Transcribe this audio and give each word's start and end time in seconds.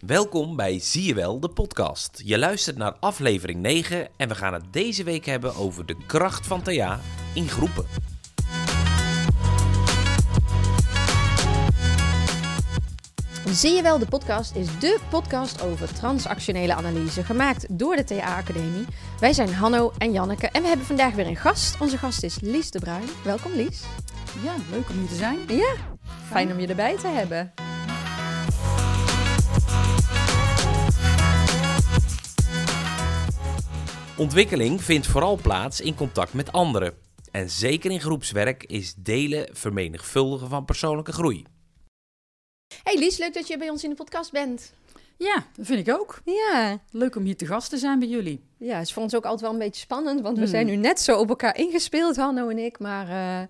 Welkom 0.00 0.56
bij 0.56 0.78
Zie 0.80 1.02
je 1.02 1.14
wel, 1.14 1.40
de 1.40 1.48
podcast. 1.48 2.22
Je 2.24 2.38
luistert 2.38 2.76
naar 2.76 2.96
aflevering 3.00 3.60
9 3.60 4.08
en 4.16 4.28
we 4.28 4.34
gaan 4.34 4.52
het 4.52 4.64
deze 4.70 5.04
week 5.04 5.26
hebben 5.26 5.54
over 5.54 5.86
de 5.86 5.96
kracht 6.06 6.46
van 6.46 6.62
TA 6.62 7.00
in 7.34 7.48
groepen. 7.48 7.86
Zie 13.48 13.74
je 13.74 13.82
wel, 13.82 13.98
de 13.98 14.06
podcast 14.06 14.54
is 14.54 14.78
dé 14.78 14.96
podcast 15.10 15.62
over 15.62 15.94
transactionele 15.94 16.74
analyse, 16.74 17.24
gemaakt 17.24 17.78
door 17.78 17.96
de 17.96 18.04
TA 18.04 18.36
Academie. 18.36 18.84
Wij 19.20 19.32
zijn 19.32 19.54
Hanno 19.54 19.92
en 19.98 20.12
Janneke 20.12 20.48
en 20.48 20.62
we 20.62 20.68
hebben 20.68 20.86
vandaag 20.86 21.14
weer 21.14 21.26
een 21.26 21.36
gast. 21.36 21.80
Onze 21.80 21.98
gast 21.98 22.22
is 22.22 22.40
Lies 22.40 22.70
de 22.70 22.78
Bruin. 22.78 23.08
Welkom 23.24 23.52
Lies. 23.52 23.82
Ja, 24.42 24.54
leuk 24.70 24.88
om 24.90 24.98
hier 24.98 25.08
te 25.08 25.14
zijn. 25.14 25.38
Ja, 25.48 25.74
fijn 26.26 26.52
om 26.52 26.60
je 26.60 26.66
erbij 26.66 26.96
te 26.96 27.08
hebben. 27.08 27.65
Ontwikkeling 34.18 34.82
vindt 34.82 35.06
vooral 35.06 35.36
plaats 35.36 35.80
in 35.80 35.94
contact 35.94 36.32
met 36.32 36.52
anderen. 36.52 36.94
En 37.30 37.50
zeker 37.50 37.90
in 37.90 38.00
groepswerk 38.00 38.64
is 38.64 38.94
delen 38.96 39.48
vermenigvuldigen 39.52 40.48
van 40.48 40.64
persoonlijke 40.64 41.12
groei. 41.12 41.44
Hey 42.82 42.98
Lies, 42.98 43.18
leuk 43.18 43.34
dat 43.34 43.46
je 43.46 43.58
bij 43.58 43.70
ons 43.70 43.84
in 43.84 43.90
de 43.90 43.96
podcast 43.96 44.32
bent. 44.32 44.72
Ja, 45.18 45.46
dat 45.56 45.66
vind 45.66 45.88
ik 45.88 45.94
ook. 45.94 46.20
Ja, 46.24 46.78
Leuk 46.90 47.16
om 47.16 47.24
hier 47.24 47.36
te 47.36 47.46
gast 47.46 47.70
te 47.70 47.78
zijn 47.78 47.98
bij 47.98 48.08
jullie. 48.08 48.40
ja 48.58 48.76
het 48.78 48.86
is 48.86 48.92
voor 48.92 49.02
ons 49.02 49.14
ook 49.14 49.22
altijd 49.24 49.40
wel 49.42 49.52
een 49.52 49.58
beetje 49.58 49.80
spannend, 49.80 50.20
want 50.20 50.34
we 50.36 50.42
Hmm. 50.42 50.50
zijn 50.50 50.66
nu 50.66 50.76
net 50.76 51.00
zo 51.00 51.18
op 51.18 51.28
elkaar 51.28 51.56
ingespeeld, 51.58 52.16
Hanno 52.16 52.48
en 52.48 52.58
ik. 52.58 52.78
Maar 52.78 53.08
eh, 53.08 53.48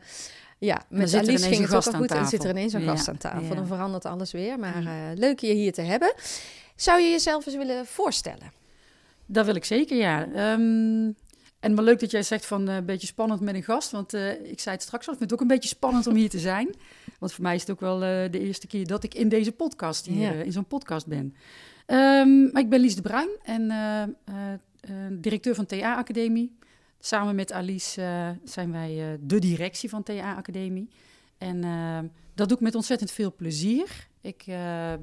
ja, 0.58 0.82
met 0.88 1.12
er 1.12 1.18
Alice 1.20 1.48
ging 1.48 1.60
het 1.62 1.74
ook 1.74 1.86
al 1.86 1.92
goed 2.00 2.10
en 2.10 2.26
zit 2.26 2.44
er 2.44 2.50
ineens 2.50 2.72
een 2.72 2.80
Ja, 2.82 2.90
gast 2.90 3.08
aan 3.08 3.16
tafel. 3.16 3.42
ja. 3.48 3.54
Dan 3.54 3.66
verandert 3.66 4.04
alles 4.04 4.32
weer, 4.32 4.58
maar 4.58 4.74
Hmm. 4.82 4.86
eh, 4.86 4.94
leuk 5.18 5.40
je 5.40 5.52
hier 5.52 5.72
te 5.72 5.82
hebben. 5.82 6.14
Zou 6.76 7.00
je 7.00 7.10
jezelf 7.10 7.46
eens 7.46 7.56
willen 7.56 7.86
voorstellen? 7.86 8.52
Dat 9.26 9.46
wil 9.46 9.54
ik 9.54 9.64
zeker, 9.64 9.96
ja. 9.96 10.26
Ehm, 10.32 11.10
en 11.60 11.74
maar 11.74 11.84
leuk 11.84 12.00
dat 12.00 12.10
jij 12.10 12.22
zegt 12.22 12.46
van 12.46 12.68
eh, 12.68 12.74
een 12.76 12.84
beetje 12.84 13.06
spannend 13.06 13.40
met 13.40 13.54
een 13.54 13.62
gast. 13.62 13.90
Want 13.90 14.14
eh, 14.14 14.30
ik 14.50 14.60
zei 14.60 14.74
het 14.74 14.84
straks 14.84 15.06
al, 15.06 15.12
ik 15.12 15.18
vind 15.18 15.30
het 15.30 15.32
ook 15.32 15.40
een 15.40 15.54
beetje 15.54 15.68
spannend 15.68 16.06
om 16.06 16.14
hier 16.14 16.28
te 16.30 16.38
zijn. 16.38 16.74
Want 17.18 17.32
voor 17.32 17.42
mij 17.42 17.54
is 17.54 17.60
het 17.60 17.70
ook 17.70 17.80
wel 17.80 17.94
eh, 18.02 18.30
de 18.30 18.38
eerste 18.40 18.66
keer 18.66 18.86
dat 18.86 19.04
ik 19.04 19.14
in 19.14 19.28
deze 19.28 19.52
podcast 19.52 20.06
hier, 20.06 20.36
Ja. 20.36 20.42
in 20.42 20.52
zo'n 20.52 20.66
podcast 20.66 21.06
ben. 21.06 21.34
Ehm, 21.86 22.42
maar 22.52 22.62
ik 22.62 22.68
ben 22.68 22.80
Lies 22.80 22.94
de 22.96 23.02
Bruin 23.02 23.28
en 23.42 23.68
directeur 25.20 25.54
van 25.54 25.66
TA 25.66 25.96
Academie. 25.96 26.56
Samen 27.00 27.34
met 27.34 27.52
Alice 27.52 28.00
zijn 28.44 28.72
wij 28.72 29.18
de 29.20 29.38
directie 29.38 29.88
van 29.88 30.02
TA 30.02 30.34
Academie. 30.34 30.88
En 31.38 31.60
dat 32.34 32.48
doe 32.48 32.56
ik 32.56 32.62
met 32.62 32.74
ontzettend 32.74 33.10
veel 33.10 33.34
plezier. 33.34 34.08
Ik 34.20 34.44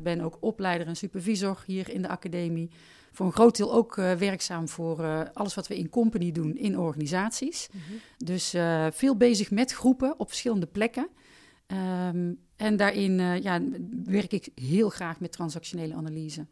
ben 0.04 0.22
ook 0.22 0.38
opleider 0.40 0.88
en 0.88 0.96
supervisor 0.96 1.64
hier 1.66 1.90
in 1.90 2.02
de 2.02 2.08
academie. 2.08 2.70
Voor 3.14 3.26
een 3.26 3.32
groot 3.32 3.58
deel 3.58 3.74
ook 3.74 3.98
eh, 3.98 4.12
werkzaam 4.12 4.68
voor 4.68 5.04
eh, 5.04 5.22
alles 5.34 5.54
wat 5.54 5.68
we 5.68 5.78
in 5.78 5.90
company 5.90 6.32
doen 6.32 6.58
in 6.58 6.80
organisaties. 6.80 7.70
Dus 8.18 8.54
eh, 8.54 8.88
veel 8.92 9.18
bezig 9.18 9.52
met 9.52 9.72
groepen 9.72 10.20
op 10.20 10.28
verschillende 10.28 10.66
plekken. 10.66 11.08
Ehm, 11.66 12.34
en 12.56 12.78
daarin 12.78 13.42
ja, 13.42 13.62
werk 14.06 14.32
ik 14.32 14.50
heel 14.56 14.90
graag 14.90 15.20
met 15.20 15.32
transactionele 15.32 15.94
analyse. 15.94 16.48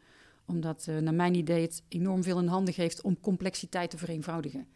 Omdat 0.46 0.88
naar 1.00 1.14
mijn 1.14 1.34
idee 1.34 1.62
het 1.62 1.82
enorm 1.88 2.22
veel 2.22 2.38
in 2.38 2.46
handen 2.46 2.74
geeft 2.74 3.02
om 3.02 3.20
complexiteit 3.20 3.90
te 3.90 3.98
vereenvoudigen. 3.98 4.66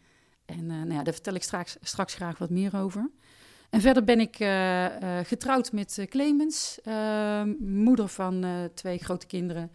En 0.45 0.65
nou 0.65 0.93
ja, 0.93 1.03
daar 1.03 1.13
vertel 1.13 1.33
ik 1.33 1.43
straks, 1.43 1.77
straks 1.81 2.13
graag 2.13 2.37
wat 2.37 2.49
meer 2.49 2.75
over. 2.75 3.09
En 3.69 3.81
verder 3.81 4.03
ben 4.03 4.19
ik 4.19 4.35
getrouwd 5.27 5.71
met 5.71 6.05
Clemens, 6.09 6.79
ehm, 6.83 7.53
moeder 7.59 8.07
van 8.07 8.45
twee 8.73 8.97
grote 8.97 9.27
kinderen, 9.27 9.71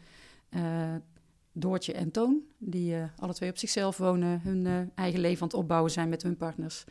Doortje 1.53 1.92
en 1.92 2.11
Toon, 2.11 2.41
die 2.58 2.95
eh, 2.95 3.05
alle 3.17 3.34
twee 3.34 3.50
op 3.50 3.58
zichzelf 3.58 3.97
wonen, 3.97 4.41
hun 4.41 4.67
eh, 4.67 4.78
eigen 4.95 5.20
leven 5.20 5.42
aan 5.42 5.48
het 5.48 5.56
opbouwen 5.56 5.91
zijn 5.91 6.08
met 6.08 6.22
hun 6.22 6.36
partners. 6.36 6.84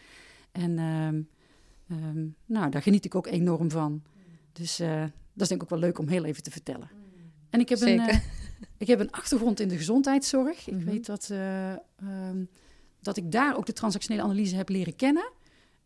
En 0.51 0.77
ehm, 0.79 1.22
ehm, 1.89 2.25
nou, 2.45 2.69
daar 2.69 2.81
geniet 2.81 3.05
ik 3.05 3.16
ook 3.16 3.27
enorm 3.27 3.71
van. 3.71 4.01
Dus 4.53 4.79
eh, 4.79 5.01
dat 5.33 5.41
is 5.41 5.47
denk 5.47 5.61
ik 5.61 5.63
ook 5.63 5.69
wel 5.79 5.79
leuk 5.79 6.00
om 6.00 6.07
heel 6.07 6.23
even 6.25 6.44
te 6.44 6.51
vertellen. 6.51 6.89
En 7.50 7.59
ik 7.59 7.69
heb, 7.69 7.81
een, 7.81 7.88
Zeker. 7.88 8.21
ik 8.77 8.88
heb 8.88 9.00
een 9.00 9.11
achtergrond 9.11 9.59
in 9.59 9.67
de 9.67 9.77
gezondheidszorg. 9.77 10.67
Ik 10.67 10.73
Mhm. 10.75 10.85
weet 10.85 11.05
dat, 11.05 11.29
eh, 11.31 11.71
ehm, 11.71 12.45
dat 13.01 13.17
ik 13.17 13.31
daar 13.31 13.57
ook 13.57 13.66
de 13.66 13.73
transactionele 13.73 14.23
analyse 14.23 14.55
heb 14.55 14.69
leren 14.69 14.95
kennen. 14.95 15.31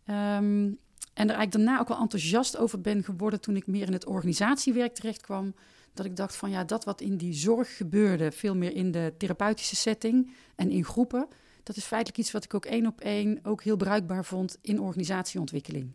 En 0.06 0.78
er 1.14 1.36
eigenlijk 1.36 1.52
daarna 1.52 1.80
ook 1.80 1.88
wel 1.88 2.00
enthousiast 2.00 2.58
over 2.58 2.82
ben 2.82 3.04
geworden 3.04 3.42
toen 3.42 3.56
ik 3.56 3.68
meer 3.68 3.88
in 3.88 3.94
het 3.94 4.06
organisatiewerk 4.06 4.94
terecht 4.94 5.22
kwam. 5.22 5.54
Dat 5.96 6.06
ik 6.06 6.16
dacht 6.16 6.36
van 6.36 6.50
ja, 6.50 6.64
dat 6.64 6.84
wat 6.84 7.02
in 7.02 7.18
die 7.18 7.34
zorg 7.34 7.78
gebeurde, 7.78 8.32
veel 8.32 8.56
meer 8.56 8.76
in 8.76 8.92
de 8.92 9.14
therapeutische 9.18 9.76
setting 9.76 10.32
en 10.56 10.70
in 10.70 10.86
groepen. 10.86 11.28
Dat 11.64 11.76
is 11.76 11.84
feitelijk 11.84 12.20
iets 12.20 12.32
wat 12.32 12.44
ik 12.44 12.54
ook 12.54 12.66
één 12.66 12.88
op 12.88 13.02
één 13.02 13.40
ook 13.44 13.64
heel 13.64 13.76
bruikbaar 13.76 14.26
vond 14.26 14.58
in 14.62 14.80
organisatieontwikkeling. 14.82 15.92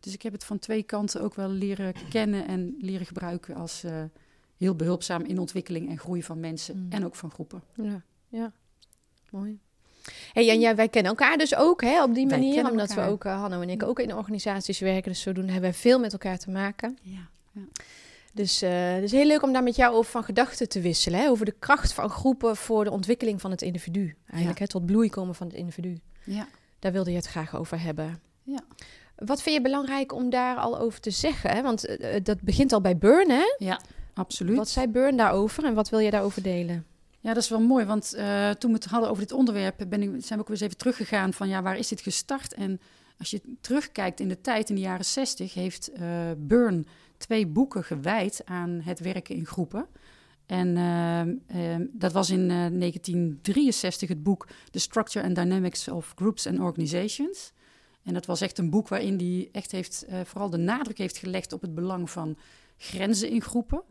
Dus 0.00 0.12
ik 0.12 0.22
heb 0.22 0.32
het 0.32 0.44
van 0.44 0.58
twee 0.58 0.82
kanten 0.82 1.20
ook 1.22 1.34
wel 1.34 1.48
leren 1.48 1.94
kennen 2.10 2.46
en 2.46 2.74
leren 2.78 3.06
gebruiken 3.06 3.54
als 3.54 3.84
eh, 3.84 4.02
heel 4.56 4.74
behulpzaam 4.74 5.22
in 5.22 5.38
ontwikkeling 5.38 5.88
en 5.88 5.98
groei 5.98 6.22
van 6.22 6.40
mensen 6.40 6.76
Mm. 6.76 6.92
en 6.92 7.04
ook 7.04 7.14
van 7.14 7.30
groepen. 7.30 7.62
Ja, 7.74 8.02
ja. 8.28 8.52
mooi. 9.30 9.58
Hey, 10.32 10.50
en 10.50 10.60
jij, 10.60 10.76
wij 10.76 10.88
kennen 10.88 11.10
elkaar 11.10 11.38
dus 11.38 11.54
ook 11.54 11.82
hè, 11.82 12.02
op 12.02 12.14
die 12.14 12.26
Wij 12.26 12.38
manier, 12.38 12.70
omdat 12.70 12.94
we 12.94 13.00
ook, 13.00 13.24
eh, 13.24 13.40
Hanno 13.40 13.60
en 13.60 13.70
ik, 13.70 13.82
ook 13.82 13.98
in 13.98 14.14
organisaties 14.14 14.78
werken. 14.78 15.10
Dus 15.10 15.20
zodoende 15.20 15.52
hebben 15.52 15.70
wij 15.70 15.80
veel 15.80 15.98
met 15.98 16.12
elkaar 16.12 16.38
te 16.38 16.50
maken. 16.50 16.98
Ja. 17.02 17.28
Dus 18.34 18.62
eh, 18.62 18.92
het 18.92 19.02
is 19.02 19.12
heel 19.12 19.26
leuk 19.26 19.42
om 19.42 19.52
daar 19.52 19.62
met 19.62 19.76
jou 19.76 19.94
over 19.94 20.10
van 20.10 20.24
gedachten 20.24 20.68
te 20.68 20.80
wisselen. 20.80 21.20
Hè, 21.20 21.28
over 21.28 21.44
de 21.44 21.54
kracht 21.58 21.92
van 21.92 22.10
groepen 22.10 22.56
voor 22.56 22.84
de 22.84 22.90
ontwikkeling 22.90 23.40
van 23.40 23.50
het 23.50 23.62
individu. 23.62 24.14
Eigenlijk 24.26 24.58
Ja. 24.58 24.64
hè, 24.64 24.70
tot 24.70 24.86
bloei 24.86 25.10
komen 25.10 25.34
van 25.34 25.46
het 25.46 25.56
individu. 25.56 25.98
ja. 26.24 26.46
Daar 26.78 26.92
wilde 26.92 27.10
je 27.10 27.16
het 27.16 27.26
graag 27.26 27.56
over 27.56 27.80
hebben. 27.82 28.20
Ja. 28.42 28.60
Wat 29.16 29.42
vind 29.42 29.56
je 29.56 29.62
belangrijk 29.62 30.12
om 30.12 30.30
daar 30.30 30.56
al 30.56 30.78
over 30.78 31.00
te 31.00 31.10
zeggen? 31.10 31.50
Hè? 31.50 31.62
Want 31.62 31.86
eh, 31.86 32.20
dat 32.22 32.40
begint 32.40 32.72
al 32.72 32.80
bij 32.80 32.98
Burn, 32.98 33.30
hè? 33.30 33.54
Ja, 33.58 33.80
absoluut. 34.14 34.56
Wat 34.56 34.68
zei 34.68 34.86
Burn 34.88 35.16
daarover 35.16 35.64
en 35.64 35.74
wat 35.74 35.88
wil 35.88 35.98
je 35.98 36.10
daarover 36.10 36.42
delen? 36.42 36.86
Ja, 37.20 37.34
dat 37.34 37.42
is 37.42 37.48
wel 37.48 37.60
mooi, 37.60 37.84
want 37.84 38.14
eh, 38.14 38.50
toen 38.50 38.70
we 38.70 38.76
het 38.76 38.84
hadden 38.86 39.10
over 39.10 39.22
dit 39.22 39.32
onderwerp, 39.32 39.84
ben 39.88 40.02
ik, 40.02 40.08
zijn 40.10 40.22
we 40.28 40.38
ook 40.38 40.48
weer 40.48 40.50
eens 40.50 40.60
even 40.60 40.76
teruggegaan 40.76 41.32
van 41.32 41.48
ja, 41.48 41.62
waar 41.62 41.76
is 41.78 41.88
dit 41.88 42.00
gestart? 42.00 42.54
En 42.54 42.80
als 43.18 43.30
je 43.30 43.40
terugkijkt 43.60 44.20
in 44.20 44.28
de 44.28 44.40
tijd, 44.40 44.68
in 44.68 44.74
de 44.74 44.80
jaren 44.80 45.04
60, 45.04 45.54
heeft 45.54 45.92
eh 45.92 46.02
Burn 46.36 46.86
twee 47.24 47.46
boeken 47.46 47.84
gewijd 47.84 48.42
aan 48.44 48.80
het 48.84 49.00
werken 49.00 49.34
in 49.34 49.46
groepen. 49.46 49.86
En 50.46 50.76
ehm, 50.76 51.34
ehm, 51.46 51.86
dat 51.92 52.12
was 52.12 52.30
in 52.30 52.50
eh, 52.50 52.66
1963 52.66 54.08
het 54.08 54.22
boek 54.22 54.48
The 54.70 54.78
Structure 54.78 55.26
and 55.26 55.34
Dynamics 55.34 55.88
of 55.88 56.12
Groups 56.16 56.46
and 56.46 56.58
Organizations. 56.58 57.52
En 58.02 58.14
dat 58.14 58.26
was 58.26 58.40
echt 58.40 58.58
een 58.58 58.70
boek 58.70 58.88
waarin 58.88 59.16
hij 59.16 59.48
echt 59.52 59.70
heeft, 59.70 60.04
eh, 60.04 60.20
vooral 60.24 60.50
de 60.50 60.56
nadruk 60.56 60.98
heeft 60.98 61.16
gelegd 61.16 61.52
op 61.52 61.60
het 61.60 61.74
belang 61.74 62.10
van 62.10 62.36
grenzen 62.76 63.28
in 63.28 63.42
groepen. 63.42 63.82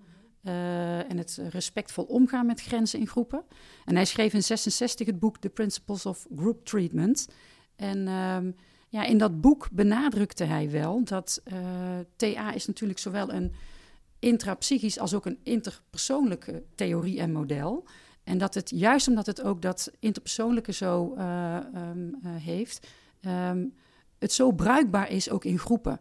eh, 0.44 1.12
en 1.12 1.18
het 1.18 1.40
respectvol 1.50 2.04
omgaan 2.04 2.46
met 2.46 2.62
grenzen 2.62 3.00
in 3.00 3.08
groepen. 3.08 3.44
En 3.86 3.96
hij 3.96 4.06
schreef 4.06 4.34
in 4.34 4.44
66 4.44 5.08
het 5.08 5.20
boek 5.20 5.38
The 5.38 5.50
Principles 5.50 6.06
of 6.06 6.28
Group 6.36 6.66
Treatment. 6.66 7.28
En 7.76 8.08
ehm, 8.08 8.52
ja, 8.94 9.04
in 9.04 9.18
dat 9.18 9.42
boek 9.42 9.68
benadrukte 9.72 10.44
hij 10.44 10.70
wel 10.70 11.04
dat 11.04 11.42
eh, 11.44 11.58
TA 12.16 12.54
is 12.54 12.66
natuurlijk 12.66 13.00
zowel 13.00 13.34
een 13.34 13.54
intrapsychisch 14.20 15.00
als 15.00 15.14
ook 15.14 15.26
een 15.26 15.40
interpersoonlijke 15.44 16.64
theorie 16.76 17.20
en 17.20 17.32
model. 17.32 17.86
En 18.24 18.38
dat 18.38 18.54
het 18.54 18.70
juist 18.70 19.08
omdat 19.08 19.26
het 19.26 19.42
ook 19.42 19.62
dat 19.62 19.92
interpersoonlijke 20.00 20.72
zo 20.72 21.14
eh, 21.18 21.56
ehm, 21.56 22.14
eh, 22.24 22.36
heeft, 22.36 22.88
ehm, 23.22 23.66
het 24.20 24.34
zo 24.34 24.52
bruikbaar 24.52 25.10
is 25.10 25.30
ook 25.30 25.46
in 25.46 25.60
groepen. 25.60 26.00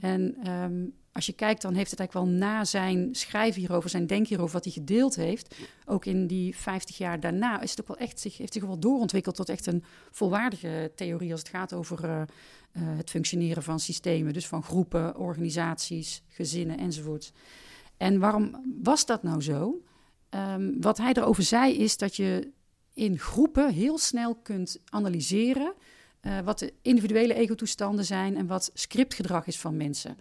En 0.00 0.36
ehm, 0.42 0.84
als 1.18 1.26
je 1.26 1.32
kijkt, 1.32 1.62
dan 1.62 1.74
heeft 1.74 1.90
het 1.90 2.00
eigenlijk 2.00 2.28
wel 2.28 2.38
na 2.38 2.64
zijn 2.64 3.14
schrijven 3.14 3.60
hierover, 3.60 3.90
zijn 3.90 4.06
denken 4.06 4.28
hierover, 4.28 4.52
wat 4.52 4.64
hij 4.64 4.72
gedeeld 4.72 5.16
heeft, 5.16 5.54
ook 5.84 6.04
in 6.04 6.26
die 6.26 6.56
50 6.56 6.98
jaar 6.98 7.20
daarna, 7.20 7.60
is 7.60 7.70
het 7.70 7.80
ook 7.80 7.88
wel 7.88 7.96
echt 7.96 8.20
zich, 8.20 8.36
heeft 8.36 8.52
zich 8.52 8.64
wel 8.64 8.78
doorontwikkeld 8.78 9.36
tot 9.36 9.48
echt 9.48 9.66
een 9.66 9.84
volwaardige 10.10 10.92
theorie 10.94 11.30
als 11.30 11.40
het 11.40 11.48
gaat 11.48 11.72
over 11.72 12.04
eh, 12.04 12.20
eh, 12.20 12.26
het 12.72 13.10
functioneren 13.10 13.62
van 13.62 13.80
systemen, 13.80 14.32
dus 14.32 14.46
van 14.46 14.62
groepen, 14.62 15.16
organisaties, 15.16 16.22
gezinnen 16.28 16.78
enzovoort. 16.78 17.32
En 17.96 18.18
waarom 18.18 18.62
was 18.82 19.06
dat 19.06 19.22
nou 19.22 19.42
zo? 19.42 19.82
Ehm, 20.28 20.80
wat 20.80 20.98
hij 20.98 21.12
erover 21.12 21.42
zei 21.42 21.76
is 21.76 21.96
dat 21.96 22.16
je 22.16 22.50
in 22.94 23.18
groepen 23.18 23.72
heel 23.72 23.98
snel 23.98 24.34
kunt 24.34 24.80
analyseren 24.84 25.74
eh, 26.20 26.40
wat 26.40 26.58
de 26.58 26.72
individuele 26.82 27.34
egotoestanden 27.34 28.04
zijn 28.04 28.36
en 28.36 28.46
wat 28.46 28.70
scriptgedrag 28.74 29.46
is 29.46 29.58
van 29.58 29.76
mensen. 29.76 30.16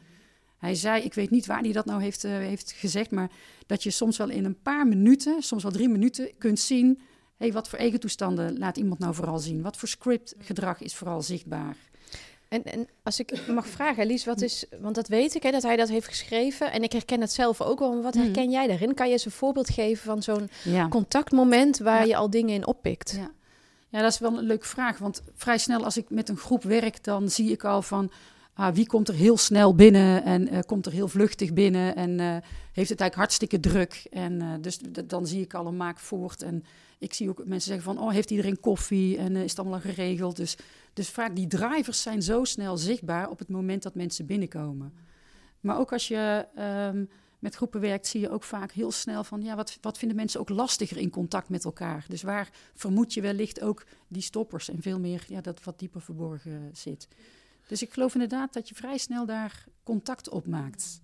Hij 0.58 0.76
zei, 0.76 1.04
ik 1.04 1.14
weet 1.14 1.30
niet 1.30 1.46
waar 1.46 1.62
hij 1.62 1.72
dat 1.72 1.86
nou 1.86 2.02
heeft, 2.02 2.24
eh, 2.24 2.32
heeft 2.32 2.72
gezegd, 2.72 3.12
maar 3.12 3.30
dat 3.66 3.84
je 3.84 3.90
soms 3.92 4.18
wel 4.18 4.30
in 4.30 4.46
een 4.46 4.62
paar 4.62 4.88
minuten, 4.88 5.42
soms 5.44 5.64
wel 5.64 5.72
drie 5.72 5.90
minuten, 5.90 6.32
kunt 6.38 6.60
zien, 6.60 7.00
hey, 7.36 7.52
wat 7.54 7.70
voor 7.70 7.80
egotoestanden 7.80 8.58
laat 8.58 8.78
iemand 8.78 9.00
nou 9.00 9.14
vooral 9.14 9.40
zien? 9.40 9.62
Wat 9.62 9.78
voor 9.78 9.88
scriptgedrag 9.88 10.82
is 10.82 10.96
vooral 10.96 11.22
zichtbaar? 11.22 11.76
En, 12.48 12.64
en 12.64 12.88
als 13.04 13.20
ik 13.20 13.48
mag 13.48 13.68
vragen, 13.68 14.06
Lies, 14.08 14.26
wat 14.26 14.42
is, 14.42 14.66
want 14.82 14.96
dat 14.96 15.08
weet 15.08 15.36
ik, 15.36 15.44
hè, 15.44 15.52
dat 15.52 15.64
hij 15.64 15.76
dat 15.76 15.90
heeft 15.90 16.08
geschreven. 16.08 16.72
En 16.72 16.84
ik 16.84 16.92
herken 16.92 17.22
het 17.22 17.32
zelf 17.32 17.62
ook 17.62 17.80
wel. 17.80 17.94
Maar 17.94 18.02
wat 18.02 18.14
Mhm. 18.16 18.24
herken 18.24 18.50
jij 18.52 18.68
daarin? 18.68 18.94
Kan 18.94 19.06
je 19.08 19.12
eens 19.14 19.26
een 19.26 19.32
voorbeeld 19.32 19.70
geven 19.70 20.04
van 20.04 20.24
zo'n 20.24 20.50
Ja. 20.64 20.88
contactmoment 20.88 21.78
waar 21.78 22.00
Ja. 22.02 22.06
je 22.08 22.16
al 22.16 22.30
dingen 22.30 22.54
in 22.56 22.68
oppikt? 22.68 23.12
Ja. 23.18 23.32
ja, 23.90 24.02
dat 24.02 24.12
is 24.12 24.20
wel 24.20 24.38
een 24.38 24.44
leuke 24.44 24.66
vraag. 24.68 24.98
Want 24.98 25.22
vrij 25.36 25.58
snel 25.58 25.84
als 25.84 25.98
ik 25.98 26.10
met 26.10 26.30
een 26.30 26.38
groep 26.38 26.64
werk, 26.64 27.04
dan 27.04 27.30
zie 27.30 27.52
ik 27.52 27.64
al 27.64 27.82
van 27.82 28.12
ah, 28.58 28.76
wie 28.76 28.88
komt 28.88 29.08
er 29.08 29.14
heel 29.14 29.38
snel 29.38 29.76
binnen 29.76 30.24
en 30.24 30.48
eh, 30.48 30.60
komt 30.66 30.86
er 30.86 30.92
heel 30.92 31.08
vluchtig 31.08 31.54
binnen 31.54 31.96
en 31.96 32.20
eh, 32.20 32.26
heeft 32.72 32.90
het 32.90 33.00
eigenlijk 33.00 33.16
hartstikke 33.16 33.60
druk. 33.60 34.08
En 34.12 34.42
eh, 34.42 34.54
dus 34.62 34.80
dan 35.06 35.28
zie 35.28 35.42
ik 35.42 35.54
al 35.54 35.68
een 35.68 35.78
maak 35.78 36.00
voort. 36.00 36.42
En 36.42 36.64
ik 36.98 37.14
zie 37.14 37.30
ook 37.30 37.38
mensen 37.38 37.72
zeggen 37.72 37.94
van, 37.94 38.04
oh, 38.04 38.12
heeft 38.12 38.32
iedereen 38.32 38.60
koffie 38.60 39.18
en 39.18 39.36
is 39.36 39.50
het 39.50 39.60
allemaal 39.60 39.78
al 39.78 39.92
geregeld? 39.92 40.36
Dus, 40.36 40.58
dus 40.94 41.10
vaak 41.10 41.36
die 41.36 41.48
drivers 41.48 42.02
zijn 42.02 42.22
zo 42.22 42.44
snel 42.44 42.78
zichtbaar 42.78 43.30
op 43.30 43.40
het 43.40 43.50
moment 43.50 43.84
dat 43.84 43.96
mensen 43.96 44.26
binnenkomen. 44.26 44.94
Maar 45.60 45.80
ook 45.80 45.94
als 45.94 46.08
je 46.08 46.48
ehm, 46.56 47.06
met 47.40 47.56
groepen 47.56 47.82
werkt, 47.82 48.08
zie 48.08 48.22
je 48.22 48.30
ook 48.30 48.44
vaak 48.44 48.72
heel 48.72 48.92
snel 48.92 49.24
van, 49.24 49.42
ja, 49.42 49.56
wat, 49.56 49.78
wat 49.82 49.98
vinden 49.98 50.18
mensen 50.18 50.40
ook 50.40 50.50
lastiger 50.50 50.98
in 50.98 51.10
contact 51.10 51.50
met 51.50 51.66
elkaar? 51.66 52.06
Dus 52.08 52.22
waar 52.22 52.50
vermoed 52.74 53.14
je 53.14 53.22
wellicht 53.22 53.62
ook 53.62 53.86
die 54.08 54.22
stoppers 54.22 54.70
en 54.70 54.82
veel 54.82 55.00
meer 55.00 55.26
ja, 55.28 55.42
dat 55.42 55.64
wat 55.64 55.80
dieper 55.80 56.02
verborgen 56.02 56.70
zit. 56.74 57.08
Dus 57.68 57.82
ik 57.82 57.94
geloof 57.94 58.14
inderdaad 58.14 58.54
dat 58.54 58.70
je 58.70 58.76
vrij 58.76 58.98
snel 58.98 59.26
daar 59.26 59.64
contact 59.84 60.30
op 60.30 60.48
maakt. 60.48 61.02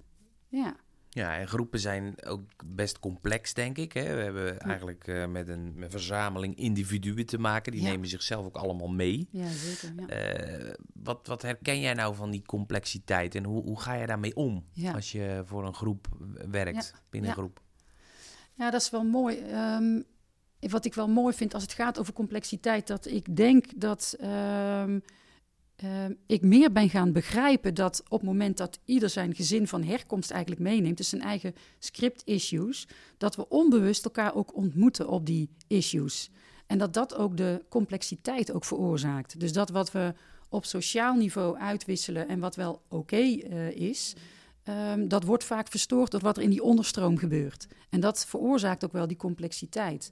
Ja, 0.48 0.76
Ja, 1.10 1.38
en 1.38 1.48
groepen 1.48 1.80
zijn 1.80 2.24
ook 2.26 2.42
best 2.66 3.00
complex, 3.00 3.54
denk 3.54 3.78
ik. 3.78 3.94
Hè? 3.94 4.16
We 4.16 4.22
hebben 4.22 4.60
eigenlijk 4.60 5.08
eh, 5.08 5.26
met 5.28 5.48
een 5.48 5.74
met 5.76 5.92
verzameling 5.92 6.56
individuen 6.56 7.26
te 7.26 7.38
maken. 7.38 7.72
Die 7.72 7.82
Ja. 7.82 7.90
nemen 7.90 8.08
zichzelf 8.08 8.46
ook 8.46 8.56
allemaal 8.56 8.88
mee. 8.88 9.28
ja 9.32 9.50
zeker. 9.50 9.94
Ja. 9.98 10.08
Eh, 10.08 10.74
wat, 10.94 11.28
wat 11.28 11.42
herken 11.42 11.80
jij 11.80 11.94
nou 11.94 12.16
van 12.16 12.32
die 12.32 12.42
complexiteit 12.46 13.36
en 13.36 13.44
hoe, 13.44 13.64
hoe 13.64 13.80
ga 13.80 13.94
je 13.94 14.06
daarmee 14.08 14.36
om 14.36 14.66
Ja. 14.72 14.92
als 14.94 15.12
je 15.12 15.42
voor 15.46 15.66
een 15.66 15.74
groep 15.76 16.08
werkt, 16.52 16.94
binnen 17.10 17.30
een 17.30 17.36
Ja. 17.36 17.42
groep? 17.42 17.62
Ja, 18.54 18.70
dat 18.70 18.82
is 18.82 18.90
wel 18.90 19.04
mooi. 19.04 19.38
Ehm, 19.40 20.02
wat 20.60 20.86
ik 20.86 20.94
wel 20.94 21.08
mooi 21.10 21.36
vind 21.36 21.54
als 21.54 21.64
het 21.64 21.74
gaat 21.74 22.00
over 22.00 22.14
complexiteit, 22.14 22.88
dat 22.88 23.06
ik 23.06 23.36
denk 23.36 23.66
dat 23.82 24.16
ehm, 24.20 25.00
ehm, 25.84 26.14
ik 26.28 26.42
meer 26.42 26.72
ben 26.72 26.90
gaan 26.90 27.12
begrijpen 27.12 27.74
dat 27.74 28.04
op 28.08 28.20
het 28.20 28.30
moment 28.30 28.58
dat 28.58 28.80
ieder 28.86 29.10
zijn 29.10 29.36
gezin 29.36 29.68
van 29.68 29.84
herkomst 29.84 30.32
eigenlijk 30.32 30.62
meeneemt, 30.62 30.98
dus 30.98 31.10
zijn 31.10 31.22
eigen 31.22 31.56
script-issues, 31.80 32.88
dat 33.18 33.36
we 33.36 33.50
onbewust 33.50 34.06
elkaar 34.06 34.36
ook 34.36 34.56
ontmoeten 34.56 35.08
op 35.08 35.26
die 35.26 35.50
issues. 35.68 36.30
En 36.68 36.78
dat 36.78 36.94
dat 36.94 37.16
ook 37.16 37.38
de 37.38 37.66
complexiteit 37.70 38.52
ook 38.52 38.66
veroorzaakt. 38.66 39.40
Dus 39.40 39.54
dat 39.54 39.70
wat 39.70 39.92
we 39.92 40.14
op 40.50 40.66
sociaal 40.66 41.16
niveau 41.16 41.58
uitwisselen 41.58 42.28
en 42.28 42.40
wat 42.40 42.56
wel 42.56 42.82
oké 42.90 43.18
eh, 43.18 43.72
is, 43.72 44.16
Ehm, 44.64 45.08
dat 45.08 45.24
wordt 45.24 45.44
vaak 45.44 45.68
verstoord 45.68 46.12
door 46.12 46.22
wat 46.22 46.38
er 46.38 46.44
in 46.44 46.50
die 46.50 46.64
onderstroom 46.64 47.18
gebeurt. 47.18 47.68
En 47.90 48.00
dat 48.00 48.26
veroorzaakt 48.26 48.86
ook 48.86 48.92
wel 48.92 49.08
die 49.08 49.18
complexiteit. 49.18 50.12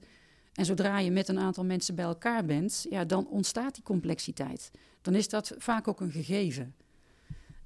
En 0.53 0.65
zodra 0.65 0.99
je 0.99 1.11
met 1.11 1.27
een 1.27 1.39
aantal 1.39 1.65
mensen 1.65 1.95
bij 1.95 2.05
elkaar 2.05 2.45
bent, 2.45 2.85
ja, 2.89 3.05
dan 3.05 3.27
ontstaat 3.27 3.73
die 3.73 3.83
complexiteit. 3.83 4.71
Dan 5.01 5.15
is 5.15 5.29
dat 5.29 5.53
vaak 5.57 5.87
ook 5.87 6.01
een 6.01 6.11
gegeven. 6.11 6.75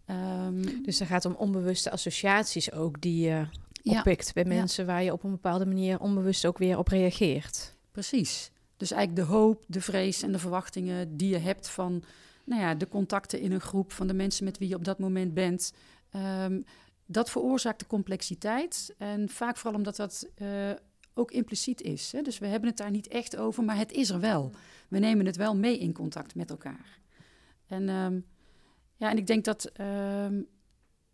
Ehm, 0.05 0.83
Dus 0.83 0.99
het 0.99 1.07
gaat 1.07 1.25
om 1.25 1.33
onbewuste 1.33 1.91
associaties 1.91 2.71
ook 2.71 3.01
die 3.01 3.27
je 3.27 3.47
ja, 3.81 3.99
oppikt 3.99 4.33
bij 4.33 4.45
mensen 4.45 4.85
waar 4.85 5.03
je 5.03 5.13
op 5.13 5.23
een 5.23 5.31
bepaalde 5.31 5.65
manier 5.65 5.99
onbewust 5.99 6.45
ook 6.45 6.57
weer 6.57 6.77
op 6.77 6.87
reageert. 6.87 7.75
precies. 7.91 8.51
Dus 8.77 8.91
eigenlijk 8.91 9.27
de 9.27 9.33
hoop, 9.33 9.63
de 9.67 9.81
vrees 9.81 10.21
en 10.21 10.31
de 10.31 10.39
verwachtingen 10.39 11.17
die 11.17 11.29
je 11.29 11.37
hebt 11.37 11.69
van 11.69 12.03
nou 12.45 12.61
ja, 12.61 12.75
de 12.75 12.87
contacten 12.87 13.39
in 13.39 13.51
een 13.51 13.61
groep, 13.61 13.91
van 13.91 14.07
de 14.07 14.13
mensen 14.13 14.45
met 14.45 14.57
wie 14.57 14.69
je 14.69 14.75
op 14.75 14.85
dat 14.85 14.99
moment 14.99 15.33
bent. 15.33 15.73
Ehm, 16.09 16.61
dat 17.05 17.29
veroorzaakt 17.29 17.79
de 17.79 17.87
complexiteit. 17.87 18.95
En 18.97 19.29
vaak 19.29 19.57
vooral 19.57 19.77
omdat 19.77 19.95
dat 19.95 20.27
eh, 20.35 20.47
ook 21.15 21.31
impliciet 21.31 21.81
is. 21.81 22.11
Hè? 22.11 22.21
Dus 22.21 22.37
we 22.37 22.47
hebben 22.47 22.69
het 22.69 22.77
daar 22.77 22.91
niet 22.91 23.07
echt 23.07 23.37
over, 23.37 23.63
maar 23.63 23.77
het 23.77 23.91
is 23.91 24.09
er 24.09 24.19
wel. 24.19 24.51
We 24.89 24.99
nemen 24.99 25.25
het 25.25 25.35
wel 25.35 25.55
mee 25.55 25.79
in 25.79 25.93
contact 25.93 26.35
met 26.35 26.49
elkaar. 26.49 26.99
En, 27.67 27.89
ehm, 27.89 28.19
ja, 28.95 29.09
en 29.09 29.17
ik 29.17 29.27
denk 29.27 29.45
dat, 29.45 29.65
ehm, 29.65 30.41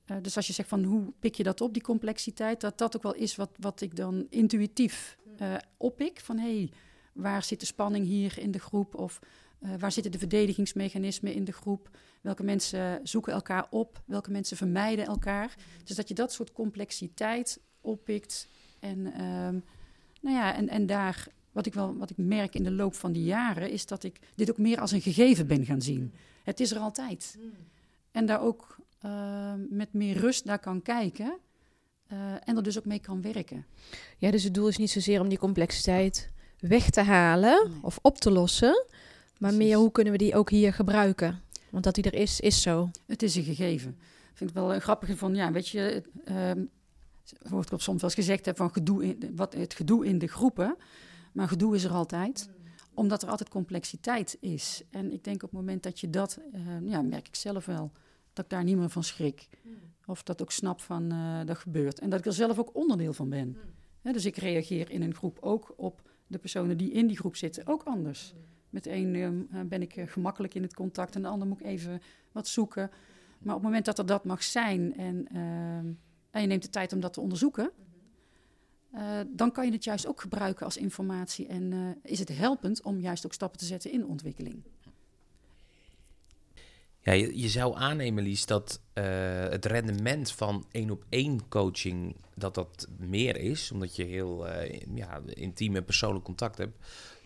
eh, 0.05 0.17
dus 0.21 0.35
als 0.35 0.47
je 0.47 0.53
zegt 0.53 0.69
van 0.69 0.83
hoe 0.83 1.13
pik 1.19 1.35
je 1.35 1.43
dat 1.43 1.61
op, 1.61 1.73
die 1.73 1.83
complexiteit, 1.83 2.61
dat 2.61 2.77
dat 2.77 2.95
ook 2.95 3.03
wel 3.03 3.15
is 3.15 3.35
wat, 3.35 3.51
wat 3.59 3.81
ik 3.81 3.95
dan 3.95 4.25
intuïtief 4.29 5.19
eh 5.37 5.55
oppik. 5.77 6.19
Van 6.19 6.37
hé, 6.37 6.57
hey, 6.57 6.71
waar 7.13 7.43
zit 7.43 7.59
de 7.59 7.65
spanning 7.65 8.05
hier 8.05 8.39
in 8.39 8.51
de 8.51 8.59
groep? 8.59 8.95
Of 8.95 9.19
eh, 9.59 9.69
waar 9.79 9.91
zitten 9.91 10.11
de 10.11 10.17
verdedigingsmechanismen 10.17 11.33
in 11.33 11.43
de 11.43 11.51
groep? 11.51 11.89
Welke 12.21 12.43
mensen 12.43 12.99
zoeken 13.03 13.33
elkaar 13.33 13.67
op? 13.69 14.01
Welke 14.05 14.31
mensen 14.31 14.57
vermijden 14.57 15.05
elkaar? 15.05 15.55
Dus 15.83 15.95
dat 15.95 16.07
je 16.07 16.13
dat 16.13 16.33
soort 16.33 16.51
complexiteit 16.51 17.59
oppikt. 17.81 18.47
En, 18.79 19.13
ehm, 19.13 19.59
nou 20.21 20.35
ja, 20.35 20.55
en, 20.55 20.69
en 20.69 20.85
daar, 20.85 21.27
wat 21.51 21.65
ik, 21.65 21.73
wel, 21.73 21.97
wat 21.97 22.09
ik 22.09 22.17
merk 22.17 22.55
in 22.55 22.63
de 22.63 22.71
loop 22.71 22.93
van 22.95 23.11
die 23.11 23.23
jaren, 23.23 23.71
is 23.71 23.85
dat 23.85 24.03
ik 24.03 24.19
dit 24.35 24.49
ook 24.49 24.57
meer 24.57 24.79
als 24.79 24.91
een 24.91 25.01
gegeven 25.01 25.47
ben 25.47 25.65
gaan 25.65 25.81
zien. 25.81 26.13
Het 26.43 26.59
is 26.59 26.71
er 26.71 26.77
altijd. 26.77 27.37
En 28.11 28.25
daar 28.25 28.41
ook 28.41 28.75
ehm, 29.01 29.59
met 29.69 29.93
meer 29.93 30.17
rust 30.17 30.45
naar 30.45 30.59
kan 30.59 30.81
kijken. 30.81 31.37
eh, 32.07 32.17
en 32.43 32.57
er 32.57 32.63
dus 32.63 32.77
ook 32.77 32.85
mee 32.85 32.99
kan 32.99 33.21
werken. 33.21 33.65
Ja, 34.17 34.31
dus 34.31 34.43
het 34.43 34.53
doel 34.53 34.67
is 34.67 34.77
niet 34.77 34.89
zozeer 34.91 35.21
om 35.21 35.29
die 35.29 35.37
complexiteit 35.37 36.29
weg 36.59 36.89
te 36.89 37.01
halen 37.01 37.69
Nee. 37.69 37.79
of 37.81 37.99
op 38.01 38.17
te 38.17 38.31
lossen, 38.31 38.85
maar 39.37 39.51
Precies. 39.51 39.57
meer 39.57 39.77
hoe 39.77 39.91
kunnen 39.91 40.13
we 40.13 40.19
die 40.19 40.35
ook 40.35 40.49
hier 40.49 40.73
gebruiken? 40.73 41.41
Want 41.69 41.83
dat 41.83 41.95
die 41.95 42.03
er 42.03 42.13
is, 42.13 42.39
is 42.39 42.61
zo. 42.61 42.89
Het 43.07 43.23
is 43.23 43.35
een 43.35 43.43
gegeven. 43.43 43.89
Ik 44.31 44.37
vind 44.37 44.49
het 44.49 44.59
wel 44.59 44.73
een 44.73 44.81
grappige 44.81 45.17
van, 45.17 45.35
ja, 45.35 45.51
weet 45.51 45.67
je, 45.67 46.03
ehm, 46.25 46.63
wordt 47.49 47.73
op 47.73 47.81
soms 47.81 48.01
wel 48.01 48.09
eens 48.09 48.19
gezegd 48.19 48.45
hè, 48.45 48.55
van 48.55 48.71
gedoe 48.71 49.05
in, 49.05 49.35
wat, 49.35 49.53
het 49.53 49.73
gedoe 49.73 50.05
in 50.05 50.17
de 50.17 50.27
groepen. 50.27 50.75
Maar 51.33 51.47
gedoe 51.47 51.75
is 51.75 51.83
er 51.83 51.91
altijd, 51.91 52.49
omdat 52.93 53.21
er 53.21 53.29
altijd 53.29 53.49
complexiteit 53.49 54.37
is. 54.39 54.83
En 54.89 55.11
ik 55.11 55.23
denk 55.23 55.35
op 55.35 55.49
het 55.49 55.59
moment 55.59 55.83
dat 55.83 55.99
je 55.99 56.09
dat, 56.09 56.39
eh, 56.53 56.61
ja, 56.83 57.01
merk 57.01 57.27
ik 57.27 57.35
zelf 57.35 57.65
wel, 57.65 57.91
dat 58.33 58.45
ik 58.45 58.51
daar 58.51 58.63
niet 58.63 58.77
meer 58.77 58.89
van 58.89 59.03
schrik. 59.03 59.49
Of 60.05 60.23
dat 60.23 60.41
ook 60.41 60.51
snap 60.51 60.81
van, 60.81 61.11
eh, 61.11 61.39
dat 61.45 61.57
gebeurt. 61.57 61.99
En 61.99 62.09
dat 62.09 62.19
ik 62.19 62.25
er 62.25 62.33
zelf 62.33 62.59
ook 62.59 62.75
onderdeel 62.75 63.13
van 63.13 63.29
ben. 63.29 63.57
Dus 64.01 64.25
ik 64.25 64.35
reageer 64.35 64.89
in 64.89 65.01
een 65.01 65.15
groep 65.15 65.37
ook 65.41 65.73
op 65.77 66.01
de 66.27 66.37
personen 66.37 66.77
die 66.77 66.91
in 66.91 67.07
die 67.07 67.17
groep 67.17 67.35
zitten, 67.35 67.67
ook 67.67 67.83
anders. 67.83 68.33
Met 68.69 68.83
de 68.83 68.91
een 68.91 69.15
ehm, 69.15 69.67
ben 69.67 69.81
ik 69.81 69.95
eh, 69.95 70.07
gemakkelijk 70.07 70.53
in 70.53 70.61
het 70.61 70.73
contact 70.73 71.15
en 71.15 71.21
de 71.21 71.27
ander 71.27 71.47
moet 71.47 71.59
ik 71.59 71.65
even 71.65 72.01
wat 72.31 72.47
zoeken. 72.47 72.89
Maar 73.39 73.55
op 73.55 73.61
het 73.61 73.69
moment 73.69 73.85
dat 73.85 73.99
er 73.99 74.05
dat 74.05 74.25
mag 74.25 74.43
zijn 74.43 74.97
en, 74.97 75.27
ehm, 75.27 75.91
en 76.31 76.41
je 76.41 76.47
neemt 76.47 76.61
de 76.63 76.69
tijd 76.69 76.93
om 76.93 76.99
dat 76.99 77.13
te 77.13 77.21
onderzoeken, 77.21 77.71
eh, 78.91 79.19
dan 79.27 79.51
kan 79.51 79.65
je 79.65 79.71
het 79.71 79.83
juist 79.83 80.07
ook 80.07 80.21
gebruiken 80.21 80.65
als 80.65 80.77
informatie 80.77 81.47
en 81.47 81.73
eh, 81.73 82.11
is 82.11 82.19
het 82.19 82.37
helpend 82.37 82.81
om 82.83 82.99
juist 82.99 83.25
ook 83.25 83.33
stappen 83.33 83.59
te 83.59 83.65
zetten 83.65 83.91
in 83.91 84.05
ontwikkeling. 84.05 84.63
Ja, 86.99 87.11
je, 87.11 87.39
je 87.39 87.49
zou 87.49 87.77
aannemen, 87.77 88.23
Lies, 88.23 88.45
dat 88.45 88.81
eh, 88.93 89.03
het 89.49 89.65
rendement 89.65 90.31
van 90.31 90.65
één 90.71 90.89
op 90.89 91.05
één 91.09 91.47
coaching 91.47 92.15
dat 92.35 92.55
dat 92.55 92.87
meer 92.97 93.37
is, 93.37 93.71
omdat 93.71 93.95
je 93.95 94.03
heel 94.03 94.47
ja, 94.95 95.21
intiem 95.25 95.75
en 95.75 95.85
persoonlijk 95.85 96.25
contact 96.25 96.57
hebt. 96.57 96.77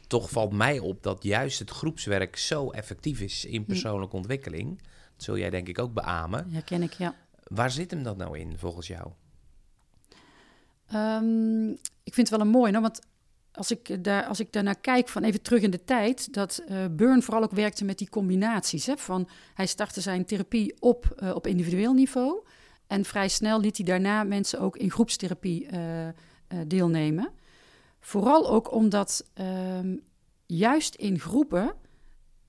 Toch 0.08 0.30
valt 0.30 0.52
mij 0.52 0.80
op 0.80 1.04
dat 1.04 1.24
juist 1.24 1.60
het 1.60 1.70
groepswerk 1.70 2.38
zo 2.38 2.72
effectief 2.72 3.22
is 3.22 3.46
in 3.46 3.66
persoonlijke 3.66 4.16
ontwikkeling. 4.16 4.78
Dat 5.16 5.24
zul 5.24 5.38
jij 5.38 5.50
denk 5.50 5.68
ik 5.68 5.80
ook 5.80 5.94
beamen. 5.94 6.50
Herken 6.52 6.84
ik, 6.84 6.94
ja. 6.94 7.16
Waar 7.46 7.72
zit 7.72 7.92
hem 7.92 8.04
dat 8.04 8.18
nou 8.18 8.40
in, 8.40 8.58
volgens 8.58 8.88
jou? 8.88 9.12
Ehm, 10.88 11.70
ik 12.04 12.14
vind 12.14 12.30
het 12.30 12.30
wel 12.30 12.40
een 12.40 12.48
mooi, 12.48 12.72
want 12.72 13.02
als 13.52 13.72
ik, 13.72 14.04
daar, 14.04 14.26
als 14.26 14.40
ik 14.40 14.52
daarnaar 14.52 14.80
kijk, 14.80 15.08
van 15.08 15.24
even 15.24 15.42
terug 15.42 15.62
in 15.62 15.72
de 15.72 15.84
tijd, 15.84 16.34
dat 16.34 16.64
eh 16.68 16.86
Burn 16.92 17.24
vooral 17.24 17.44
ook 17.44 17.52
werkte 17.52 17.86
met 17.86 17.98
die 17.98 18.10
combinaties. 18.10 18.86
Hè, 18.86 18.98
van, 18.98 19.28
hij 19.54 19.66
startte 19.66 20.02
zijn 20.02 20.26
therapie 20.26 20.76
op, 20.80 21.14
eh, 21.18 21.36
op 21.36 21.48
individueel 21.48 21.94
niveau. 21.94 22.44
En 22.88 23.06
vrij 23.06 23.28
snel 23.28 23.60
liet 23.60 23.78
hij 23.78 23.86
daarna 23.86 24.24
mensen 24.24 24.60
ook 24.60 24.78
in 24.78 24.92
groepstherapie 24.92 25.68
eh, 25.68 26.08
deelnemen. 26.68 27.30
Vooral 28.00 28.50
ook 28.50 28.72
omdat 28.72 29.30
ehm, 29.34 29.98
juist 30.46 30.96
in 30.96 31.20
groepen 31.20 31.74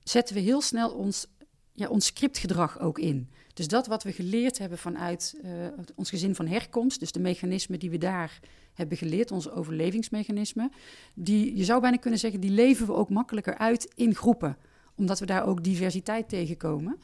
zetten 0.02 0.34
we 0.34 0.40
heel 0.40 0.60
snel 0.60 0.90
ons, 0.90 1.26
ja, 1.72 1.88
ons 1.88 2.06
scriptgedrag 2.06 2.80
ook 2.80 2.98
in. 2.98 3.30
Dus 3.56 3.68
dat 3.68 3.86
wat 3.86 4.02
we 4.02 4.12
geleerd 4.12 4.58
hebben 4.58 4.78
vanuit 4.78 5.40
eh, 5.42 5.50
ons 5.94 6.10
gezin 6.10 6.34
van 6.34 6.46
herkomst, 6.46 7.00
dus 7.00 7.12
de 7.12 7.20
mechanismen 7.20 7.78
die 7.78 7.90
we 7.90 7.98
daar 7.98 8.40
hebben 8.74 8.96
geleerd, 8.96 9.30
onze 9.30 9.52
overlevingsmechanismen, 9.52 10.72
die, 11.14 11.56
je 11.56 11.64
zou 11.64 11.80
bijna 11.80 11.96
kunnen 11.96 12.20
zeggen, 12.20 12.40
die 12.40 12.50
leven 12.50 12.86
we 12.86 12.92
ook 12.92 13.10
makkelijker 13.10 13.58
uit 13.58 13.92
in 13.94 14.14
groepen, 14.14 14.56
omdat 14.96 15.18
we 15.18 15.26
daar 15.26 15.46
ook 15.46 15.64
diversiteit 15.64 16.28
tegenkomen. 16.28 16.98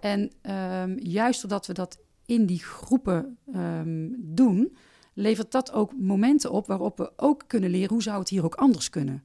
En 0.00 0.30
ehm, 0.40 0.96
juist 0.98 1.40
doordat 1.40 1.66
we 1.66 1.72
dat 1.72 1.98
in 2.26 2.46
die 2.46 2.62
groepen 2.62 3.38
ehm, 3.52 4.08
doen, 4.18 4.76
levert 5.14 5.52
dat 5.52 5.72
ook 5.72 5.92
momenten 5.96 6.50
op 6.50 6.66
waarop 6.66 6.98
we 6.98 7.12
ook 7.16 7.44
kunnen 7.46 7.70
leren 7.70 7.92
hoe 7.92 8.02
zou 8.02 8.18
het 8.18 8.28
hier 8.28 8.44
ook 8.44 8.54
anders 8.54 8.90
kunnen. 8.90 9.22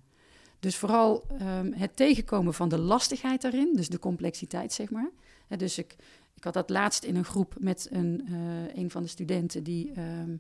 Dus 0.60 0.76
vooral 0.76 1.24
ehm, 1.40 1.72
het 1.72 1.96
tegenkomen 1.96 2.54
van 2.54 2.70
de 2.70 2.80
lastigheid 2.80 3.42
daarin, 3.42 3.74
dus 3.76 3.90
de 3.90 4.00
complexiteit 4.00 4.74
zeg 4.74 4.90
maar, 4.90 5.10
dus 5.58 5.78
ik, 5.78 5.96
ik 6.38 6.44
had 6.44 6.54
dat 6.54 6.70
laatst 6.70 7.04
in 7.04 7.16
een 7.16 7.26
groep 7.26 7.56
met 7.60 7.88
een, 7.92 8.28
uh, 8.30 8.76
een 8.76 8.92
van 8.92 9.02
de 9.02 9.08
studenten 9.08 9.64
die 9.64 9.92
ehm, 9.92 10.38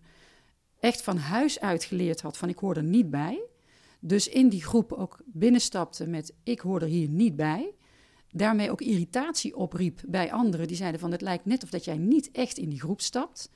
echt 0.79 1.01
van 1.01 1.17
huis 1.17 1.59
uit 1.59 1.83
geleerd 1.83 2.21
had 2.21 2.37
van 2.37 2.49
ik 2.49 2.57
hoor 2.57 2.75
er 2.75 2.83
niet 2.83 3.09
bij. 3.09 3.41
Dus 3.99 4.27
in 4.27 4.49
die 4.49 4.63
groep 4.63 4.93
ook 4.93 5.21
binnenstapte 5.25 6.07
met 6.07 6.33
ik 6.43 6.59
hoor 6.59 6.81
er 6.81 6.87
hier 6.87 7.09
niet 7.09 7.35
bij. 7.35 7.73
Daarmee 8.31 8.71
ook 8.71 8.81
irritatie 8.81 9.55
opriep 9.55 10.01
bij 10.07 10.31
anderen 10.31 10.67
die 10.67 10.75
zeiden 10.75 10.99
van 10.99 11.11
het 11.11 11.21
lijkt 11.21 11.45
net 11.45 11.63
of 11.63 11.69
dat 11.69 11.85
jij 11.85 11.97
niet 11.97 12.31
echt 12.31 12.57
in 12.57 12.69
die 12.69 12.79
groep 12.79 13.01
stapt. 13.01 13.49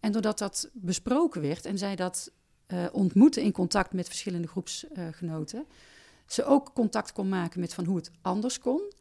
En 0.00 0.12
doordat 0.12 0.38
dat 0.38 0.70
besproken 0.72 1.40
werd 1.40 1.64
en 1.64 1.78
zij 1.78 1.96
dat 1.96 2.32
uh, 2.68 2.86
ontmoette 2.92 3.42
in 3.42 3.52
contact 3.52 3.92
met 3.92 4.06
verschillende 4.06 4.48
groepsgenoten, 4.48 5.66
ze 6.26 6.44
ook 6.44 6.72
contact 6.74 7.12
kon 7.12 7.28
maken 7.28 7.60
met 7.60 7.74
van 7.74 7.84
hoe 7.84 7.96
het 7.96 8.10
anders 8.22 8.58
kon, 8.58 8.92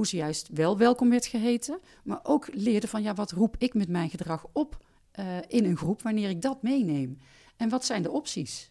hoe 0.00 0.08
ze 0.08 0.16
juist 0.16 0.48
wel 0.48 0.78
welkom 0.78 1.10
werd 1.10 1.26
geheten, 1.26 1.80
maar 2.04 2.20
ook 2.22 2.48
leerde 2.52 2.88
van 2.88 3.02
ja, 3.02 3.14
wat 3.14 3.30
roep 3.30 3.56
ik 3.58 3.74
met 3.74 3.88
mijn 3.88 4.10
gedrag 4.10 4.46
op 4.52 4.84
uh, 5.18 5.36
in 5.48 5.64
een 5.64 5.76
groep 5.76 6.02
wanneer 6.02 6.28
ik 6.28 6.42
dat 6.42 6.62
meeneem? 6.62 7.18
En 7.56 7.68
wat 7.68 7.84
zijn 7.84 8.02
de 8.02 8.10
opties? 8.10 8.70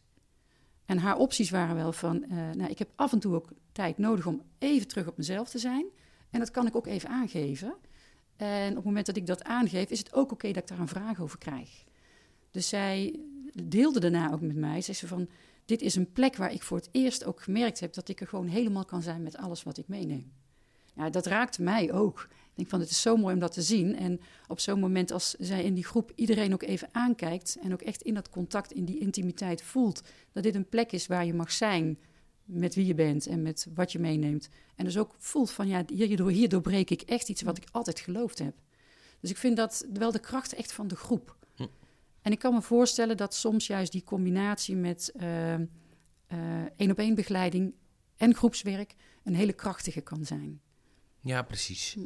En 0.85 0.97
haar 0.97 1.17
opties 1.17 1.49
waren 1.49 1.75
wel 1.75 1.93
van, 1.93 2.25
uh, 2.29 2.51
nou, 2.51 2.69
ik 2.69 2.79
heb 2.79 2.89
af 2.95 3.11
en 3.11 3.19
toe 3.19 3.35
ook 3.35 3.49
tijd 3.71 3.97
nodig 3.97 4.25
om 4.25 4.41
even 4.57 4.87
terug 4.87 5.07
op 5.07 5.17
mezelf 5.17 5.49
te 5.49 5.59
zijn. 5.59 5.85
En 6.29 6.39
dat 6.39 6.51
kan 6.51 6.67
ik 6.67 6.75
ook 6.75 6.87
even 6.87 7.09
aangeven. 7.09 7.73
En 8.35 8.69
op 8.69 8.75
het 8.75 8.85
moment 8.85 9.05
dat 9.05 9.17
ik 9.17 9.25
dat 9.25 9.43
aangeef, 9.43 9.89
is 9.89 9.99
het 9.99 10.13
ook 10.13 10.31
oké 10.31 10.47
dat 10.47 10.61
ik 10.61 10.67
daar 10.67 10.79
een 10.79 10.87
vraag 10.87 11.21
over 11.21 11.37
krijg. 11.37 11.83
Dus 12.51 12.69
zij 12.69 13.19
deelde 13.63 13.99
daarna 13.99 14.31
ook 14.31 14.41
met 14.41 14.55
mij. 14.55 14.81
Zei 14.81 14.97
ze 14.97 15.07
van, 15.07 15.29
dit 15.65 15.81
is 15.81 15.95
een 15.95 16.11
plek 16.11 16.35
waar 16.35 16.53
ik 16.53 16.63
voor 16.63 16.77
het 16.77 16.89
eerst 16.91 17.25
ook 17.25 17.41
gemerkt 17.41 17.79
heb... 17.79 17.93
dat 17.93 18.09
ik 18.09 18.21
er 18.21 18.27
gewoon 18.27 18.47
helemaal 18.47 18.85
kan 18.85 19.01
zijn 19.01 19.23
met 19.23 19.37
alles 19.37 19.63
wat 19.63 19.77
ik 19.77 19.87
meeneem. 19.87 20.38
Ja, 20.95 21.09
dat 21.09 21.25
raakte 21.25 21.61
mij 21.61 21.91
ook. 21.91 22.27
Ik 22.29 22.55
denk 22.55 22.69
van, 22.69 22.79
het 22.79 22.89
is 22.89 23.01
zo 23.01 23.17
mooi 23.17 23.33
om 23.33 23.39
dat 23.39 23.53
te 23.53 23.61
zien. 23.61 23.95
En 23.95 24.19
op 24.47 24.59
zo'n 24.59 24.79
moment 24.79 25.11
als 25.11 25.35
zij 25.39 25.63
in 25.63 25.73
die 25.73 25.85
groep 25.85 26.11
iedereen 26.15 26.53
ook 26.53 26.63
even 26.63 26.89
aankijkt... 26.91 27.57
en 27.61 27.73
ook 27.73 27.81
echt 27.81 28.01
in 28.01 28.13
dat 28.13 28.29
contact, 28.29 28.71
in 28.71 28.85
die 28.85 28.99
intimiteit 28.99 29.61
voelt... 29.61 30.03
dat 30.31 30.43
dit 30.43 30.55
een 30.55 30.69
plek 30.69 30.91
is 30.91 31.07
waar 31.07 31.25
je 31.25 31.33
mag 31.33 31.51
zijn 31.51 31.99
met 32.43 32.75
wie 32.75 32.85
je 32.85 32.93
bent 32.93 33.27
en 33.27 33.41
met 33.41 33.67
wat 33.73 33.91
je 33.91 33.99
meeneemt. 33.99 34.49
En 34.75 34.85
dus 34.85 34.97
ook 34.97 35.15
voelt 35.17 35.51
van, 35.51 35.67
ja, 35.67 35.83
hierdoor, 35.93 36.29
hierdoor 36.29 36.61
breek 36.61 36.89
ik 36.89 37.01
echt 37.01 37.29
iets 37.29 37.41
wat 37.41 37.57
ik 37.57 37.67
altijd 37.71 37.99
geloofd 37.99 38.39
heb. 38.39 38.55
Dus 39.19 39.29
ik 39.29 39.37
vind 39.37 39.57
dat 39.57 39.85
wel 39.93 40.11
de 40.11 40.19
kracht 40.19 40.53
echt 40.53 40.71
van 40.71 40.87
de 40.87 40.95
groep. 40.95 41.37
Hm. 41.55 41.65
En 42.21 42.31
ik 42.31 42.39
kan 42.39 42.53
me 42.53 42.61
voorstellen 42.61 43.17
dat 43.17 43.33
soms 43.33 43.67
juist 43.67 43.91
die 43.91 44.03
combinatie 44.03 44.75
met 44.75 45.13
één-op-één 46.75 47.15
begeleiding 47.15 47.73
en 48.17 48.35
groepswerk 48.35 48.95
een 49.23 49.35
hele 49.35 49.53
krachtige 49.53 50.01
kan 50.01 50.25
zijn. 50.25 50.61
Ja, 51.29 51.41
precies. 51.41 51.97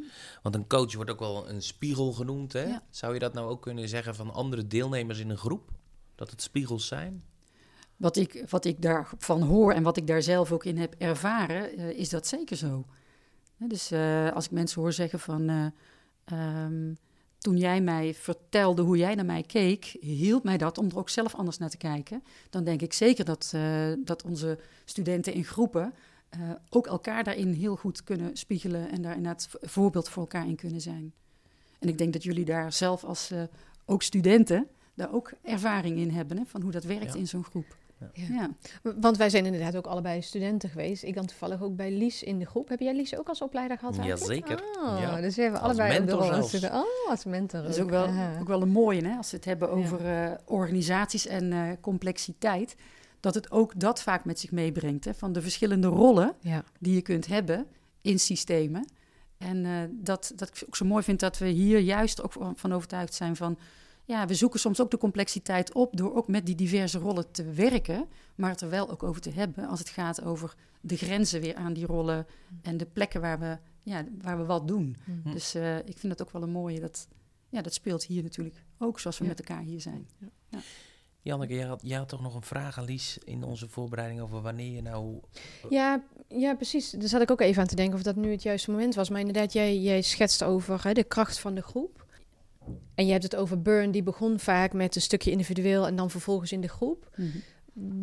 Want 0.42 0.54
een 0.54 0.66
coach 0.66 0.94
wordt 0.94 1.10
ook 1.10 1.18
wel 1.18 1.48
een 1.48 1.62
spiegel 1.62 2.12
genoemd. 2.12 2.52
Hè? 2.52 2.76
Zou 2.90 3.12
je 3.12 3.18
dat 3.18 3.32
nou 3.32 3.48
ook 3.48 3.62
kunnen 3.62 3.88
zeggen 3.88 4.14
van 4.14 4.32
andere 4.32 4.66
deelnemers 4.66 5.18
in 5.18 5.30
een 5.30 5.36
groep? 5.36 5.70
Dat 6.14 6.30
het 6.30 6.42
spiegels 6.42 6.86
zijn? 6.86 7.24
Wat 7.96 8.16
ik, 8.16 8.44
wat 8.48 8.64
ik 8.64 8.82
daarvan 8.82 9.42
hoor 9.42 9.72
en 9.72 9.82
wat 9.82 9.96
ik 9.96 10.06
daar 10.06 10.22
zelf 10.22 10.52
ook 10.52 10.64
in 10.64 10.78
heb 10.78 10.94
ervaren, 10.98 11.78
uh, 11.78 11.90
is 11.90 12.08
dat 12.08 12.26
zeker 12.26 12.56
zo. 12.56 12.84
dus 13.56 13.92
uh, 13.92 14.32
als 14.32 14.44
ik 14.44 14.50
mensen 14.50 14.80
hoor 14.80 14.92
zeggen 14.92 15.20
van. 15.20 15.50
Uh, 15.50 15.66
um, 16.64 16.96
toen 17.38 17.56
jij 17.56 17.80
mij 17.80 18.14
vertelde 18.14 18.82
hoe 18.82 18.96
jij 18.96 19.14
naar 19.14 19.24
mij 19.24 19.42
keek, 19.42 19.84
hielp 20.00 20.44
mij 20.44 20.56
dat 20.56 20.78
om 20.78 20.88
er 20.88 20.98
ook 20.98 21.08
zelf 21.08 21.34
anders 21.34 21.58
naar 21.58 21.70
te 21.70 21.76
kijken. 21.76 22.22
Dan 22.50 22.64
denk 22.64 22.82
ik 22.82 22.92
zeker 22.92 23.24
dat, 23.24 23.54
dat 24.04 24.22
onze 24.22 24.58
studenten 24.84 25.32
in 25.32 25.44
groepen 25.44 25.94
ook 26.70 26.86
elkaar 26.86 27.24
daarin 27.24 27.52
heel 27.52 27.76
goed 27.76 28.04
kunnen 28.04 28.36
spiegelen 28.36 28.90
en 28.90 29.02
daar 29.02 29.16
inderdaad 29.16 29.48
voorbeeld 29.60 30.08
voor 30.08 30.22
elkaar 30.22 30.46
in 30.46 30.56
kunnen 30.56 30.80
zijn. 30.80 31.12
En 31.78 31.88
ik 31.88 31.98
denk 31.98 32.12
dat 32.12 32.22
jullie 32.22 32.44
daar 32.44 32.72
zelf 32.72 33.04
als 33.04 33.32
ook 33.84 34.02
studenten 34.02 34.68
daar 34.94 35.12
ook 35.12 35.32
ervaring 35.42 35.98
in 35.98 36.10
hebben, 36.10 36.36
hè, 36.36 36.42
van 36.46 36.62
hoe 36.62 36.70
dat 36.70 36.84
werkt 36.84 37.14
in 37.14 37.28
zo'n 37.28 37.44
groep. 37.44 37.76
Ja. 38.12 38.50
Want 39.00 39.16
wij 39.16 39.30
zijn 39.30 39.46
inderdaad 39.46 39.76
ook 39.76 39.86
allebei 39.86 40.22
studenten 40.22 40.68
geweest. 40.68 41.02
Ik 41.02 41.14
dan 41.14 41.26
toevallig 41.26 41.62
ook 41.62 41.76
bij 41.76 41.90
Lies 41.90 42.22
in 42.22 42.38
de 42.38 42.46
groep. 42.46 42.68
Heb 42.68 42.80
jij 42.80 42.94
Lies 42.94 43.16
ook 43.16 43.28
als 43.28 43.42
opleider 43.42 43.78
gehad? 43.78 43.96
Jazeker. 44.04 44.62
Oh, 44.82 44.98
ja. 45.00 45.20
Dus 45.20 45.36
we 45.36 45.42
hebben 45.42 45.60
allebei 45.60 45.98
een 45.98 46.10
rol 46.10 46.42
zitten. 46.42 46.72
Oh, 46.72 47.10
als 47.10 47.24
mentor. 47.24 47.62
Dat 47.62 47.70
is 47.70 47.80
ook 47.80 47.90
wel, 47.90 48.08
ook 48.40 48.48
wel 48.48 48.62
een 48.62 48.68
mooie, 48.68 49.08
hè? 49.08 49.16
als 49.16 49.30
we 49.30 49.36
het 49.36 49.44
hebben 49.46 49.70
over 49.70 50.00
uh, 50.04 50.30
organisaties 50.44 51.26
en 51.26 51.52
uh, 51.52 51.70
complexiteit. 51.80 52.76
Dat 53.24 53.34
het 53.34 53.50
ook 53.50 53.80
dat 53.80 54.02
vaak 54.02 54.24
met 54.24 54.40
zich 54.40 54.50
meebrengt. 54.50 55.04
Hè? 55.04 55.14
Van 55.14 55.32
de 55.32 55.42
verschillende 55.42 55.86
rollen 55.86 56.34
ja. 56.40 56.64
die 56.80 56.94
je 56.94 57.02
kunt 57.02 57.26
hebben 57.26 57.66
in 58.00 58.18
systemen. 58.20 58.88
En 59.38 59.64
uh, 59.64 59.82
dat, 59.90 60.32
dat 60.36 60.48
ik 60.48 60.62
ook 60.66 60.76
zo 60.76 60.84
mooi 60.84 61.02
vind 61.02 61.20
dat 61.20 61.38
we 61.38 61.46
hier 61.46 61.78
juist 61.78 62.22
ook 62.22 62.32
van 62.54 62.72
overtuigd 62.72 63.14
zijn 63.14 63.36
van 63.36 63.58
ja, 64.04 64.26
we 64.26 64.34
zoeken 64.34 64.60
soms 64.60 64.80
ook 64.80 64.90
de 64.90 64.98
complexiteit 64.98 65.72
op 65.72 65.96
door 65.96 66.14
ook 66.14 66.28
met 66.28 66.46
die 66.46 66.54
diverse 66.54 66.98
rollen 66.98 67.30
te 67.30 67.44
werken, 67.44 68.08
maar 68.34 68.50
het 68.50 68.60
er 68.60 68.70
wel 68.70 68.90
ook 68.90 69.02
over 69.02 69.20
te 69.20 69.30
hebben 69.30 69.68
als 69.68 69.78
het 69.78 69.88
gaat 69.88 70.24
over 70.24 70.54
de 70.80 70.96
grenzen 70.96 71.40
weer 71.40 71.54
aan 71.54 71.72
die 71.72 71.86
rollen 71.86 72.26
en 72.62 72.76
de 72.76 72.86
plekken 72.86 73.20
waar 73.20 73.38
we, 73.38 73.58
ja, 73.82 74.04
waar 74.22 74.38
we 74.38 74.44
wat 74.44 74.68
doen. 74.68 74.96
Mm. 75.04 75.32
Dus 75.32 75.54
uh, 75.54 75.78
ik 75.78 75.98
vind 75.98 76.18
dat 76.18 76.22
ook 76.22 76.32
wel 76.32 76.42
een 76.42 76.50
mooie, 76.50 76.80
dat, 76.80 77.08
ja, 77.48 77.62
dat 77.62 77.74
speelt 77.74 78.04
hier 78.04 78.22
natuurlijk 78.22 78.64
ook 78.78 79.00
zoals 79.00 79.18
we 79.18 79.24
ja. 79.24 79.30
met 79.30 79.38
elkaar 79.38 79.62
hier 79.62 79.80
zijn. 79.80 80.08
Ja. 80.48 80.58
Ja. 81.24 81.30
Janneke, 81.30 81.54
jij 81.54 81.66
had, 81.66 81.80
jij 81.82 81.98
had 81.98 82.08
toch 82.08 82.22
nog 82.22 82.34
een 82.34 82.42
vraag 82.42 82.78
aan 82.78 82.84
Lies 82.84 83.18
in 83.24 83.42
onze 83.42 83.68
voorbereiding 83.68 84.20
over 84.20 84.42
wanneer 84.42 84.74
je 84.74 84.82
nou... 84.82 85.20
Ja, 85.68 86.02
ja, 86.28 86.54
precies. 86.54 86.90
Daar 86.90 87.08
zat 87.08 87.20
ik 87.20 87.30
ook 87.30 87.40
even 87.40 87.62
aan 87.62 87.68
te 87.68 87.76
denken 87.76 87.94
of 87.94 88.02
dat 88.02 88.16
nu 88.16 88.30
het 88.30 88.42
juiste 88.42 88.70
moment 88.70 88.94
was. 88.94 89.08
Maar 89.08 89.20
inderdaad, 89.20 89.52
jij, 89.52 89.78
jij 89.78 90.02
schetst 90.02 90.42
over 90.42 90.84
hè, 90.84 90.92
de 90.92 91.04
kracht 91.04 91.38
van 91.38 91.54
de 91.54 91.62
groep. 91.62 92.04
En 92.94 93.06
je 93.06 93.12
hebt 93.12 93.22
het 93.22 93.36
over 93.36 93.62
Burn, 93.62 93.90
die 93.90 94.02
begon 94.02 94.38
vaak 94.38 94.72
met 94.72 94.96
een 94.96 95.02
stukje 95.02 95.30
individueel 95.30 95.86
en 95.86 95.96
dan 95.96 96.10
vervolgens 96.10 96.52
in 96.52 96.60
de 96.60 96.68
groep. 96.68 97.08
Mm 97.16 97.30
-hmm. 97.30 97.42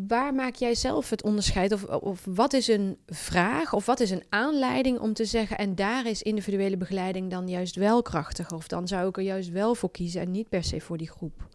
Waar 0.08 0.34
maak 0.34 0.54
jij 0.54 0.74
zelf 0.74 1.10
het 1.10 1.22
onderscheid? 1.22 1.72
Of, 1.72 1.84
of 1.84 2.24
wat 2.24 2.52
is 2.52 2.68
een 2.68 2.98
vraag 3.06 3.72
of 3.72 3.86
wat 3.86 4.00
is 4.00 4.10
een 4.10 4.24
aanleiding 4.28 4.98
om 4.98 5.12
te 5.12 5.24
zeggen... 5.24 5.58
en 5.58 5.74
daar 5.74 6.06
is 6.06 6.22
individuele 6.22 6.76
begeleiding 6.76 7.30
dan 7.30 7.48
juist 7.48 7.76
wel 7.76 8.02
krachtiger... 8.02 8.56
of 8.56 8.68
dan 8.68 8.88
zou 8.88 9.08
ik 9.08 9.16
er 9.16 9.22
juist 9.22 9.50
wel 9.50 9.74
voor 9.74 9.90
kiezen 9.90 10.20
en 10.20 10.30
niet 10.30 10.48
per 10.48 10.64
se 10.64 10.80
voor 10.80 10.98
die 10.98 11.10
groep? 11.10 11.48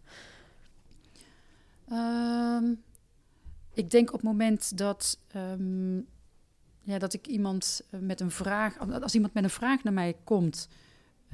Um, 1.92 2.82
ik 3.72 3.90
denk 3.90 4.08
op 4.08 4.14
het 4.14 4.22
moment 4.22 4.78
dat, 4.78 5.18
um, 5.36 6.06
ja, 6.80 6.98
dat 6.98 7.12
ik 7.12 7.26
iemand 7.26 7.82
met 8.00 8.20
een 8.20 8.30
vraag... 8.30 8.78
als 9.02 9.14
iemand 9.14 9.34
met 9.34 9.44
een 9.44 9.50
vraag 9.50 9.82
naar 9.82 9.92
mij 9.92 10.16
komt... 10.24 10.68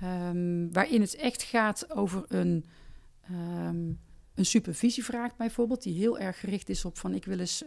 Um, 0.02 0.73
waarin 0.73 1.00
het 1.00 1.14
echt 1.14 1.42
gaat 1.42 1.90
over 1.90 2.25
een, 2.28 2.64
een 4.34 4.46
supervisievraag 4.46 5.37
bijvoorbeeld, 5.37 5.82
die 5.82 5.99
heel 5.99 6.18
erg 6.18 6.40
gericht 6.40 6.68
is 6.68 6.84
op 6.84 6.99
van 6.99 7.14
ik 7.14 7.25
wil 7.25 7.38
eens 7.38 7.64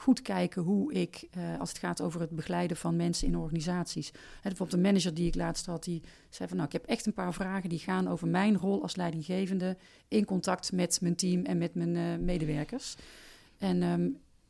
goed 0.00 0.22
kijken 0.22 0.62
hoe 0.62 0.92
ik, 0.92 1.28
uh, 1.36 1.60
als 1.60 1.68
het 1.68 1.78
gaat 1.78 2.00
over 2.00 2.20
het 2.20 2.30
begeleiden 2.30 2.76
van 2.76 2.96
mensen 2.96 3.26
in 3.26 3.36
organisaties. 3.36 4.10
Bijvoorbeeld 4.42 4.72
een 4.72 4.80
manager 4.80 5.14
die 5.14 5.26
ik 5.26 5.34
laatst 5.34 5.66
had, 5.66 5.84
die 5.84 6.02
zei 6.30 6.48
van 6.48 6.56
nou 6.56 6.68
ik 6.68 6.80
heb 6.80 6.86
echt 6.86 7.06
een 7.06 7.12
paar 7.12 7.34
vragen 7.34 7.68
die 7.68 7.78
gaan 7.78 8.08
over 8.08 8.28
mijn 8.28 8.56
rol 8.56 8.82
als 8.82 8.96
leidinggevende 8.96 9.76
in 10.08 10.24
contact 10.24 10.72
met 10.72 11.00
mijn 11.00 11.16
team 11.16 11.44
en 11.44 11.58
met 11.58 11.74
mijn 11.74 11.94
uh, 11.94 12.24
medewerkers. 12.24 12.96
En 13.58 13.82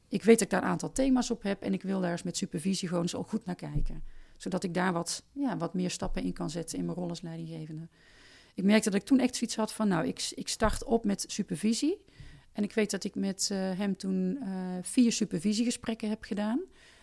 ik 0.09 0.23
weet 0.23 0.39
dat 0.39 0.43
ik 0.43 0.51
daar 0.51 0.63
een 0.63 0.69
aantal 0.69 0.93
thema's 0.93 1.31
op 1.31 1.43
heb 1.43 1.63
en 1.63 1.73
ik 1.73 1.83
wil 1.83 2.01
daar 2.01 2.11
eens 2.11 2.23
met 2.23 2.37
supervisie 2.37 2.89
gewoon 2.89 3.09
zo 3.09 3.23
goed 3.23 3.45
naar 3.45 3.55
kijken 3.55 4.03
zodat 4.43 4.65
ik 4.65 4.75
daar 4.75 4.93
wat, 4.93 5.23
ja, 5.33 5.57
wat 5.57 5.75
meer 5.75 5.91
stappen 5.91 6.23
in 6.23 6.33
kan 6.33 6.51
zetten 6.51 6.79
in 6.79 6.85
mijn 6.85 6.97
rol 6.97 7.09
als 7.09 7.21
leidinggevende. 7.21 7.89
Ik 8.55 8.65
merkte 8.65 8.91
dat 8.91 9.01
ik 9.01 9.07
toen 9.07 9.19
echt 9.19 9.37
zoiets 9.37 9.57
had 9.57 9.73
van, 9.73 9.89
nou, 9.89 10.07
ik, 10.07 10.33
ik 10.35 10.49
start 10.49 10.85
op 10.85 11.05
met 11.05 11.25
supervisie. 11.29 12.05
En 12.53 12.63
ik 12.63 12.73
weet 12.73 12.91
dat 12.91 13.05
ik 13.05 13.15
met 13.15 13.49
uh, 13.53 13.59
hem 13.59 13.97
toen 13.97 14.39
uh, 14.43 14.49
vier 14.83 15.13
supervisiegesprekken 15.13 16.09
heb 16.09 16.25
gedaan. 16.25 16.61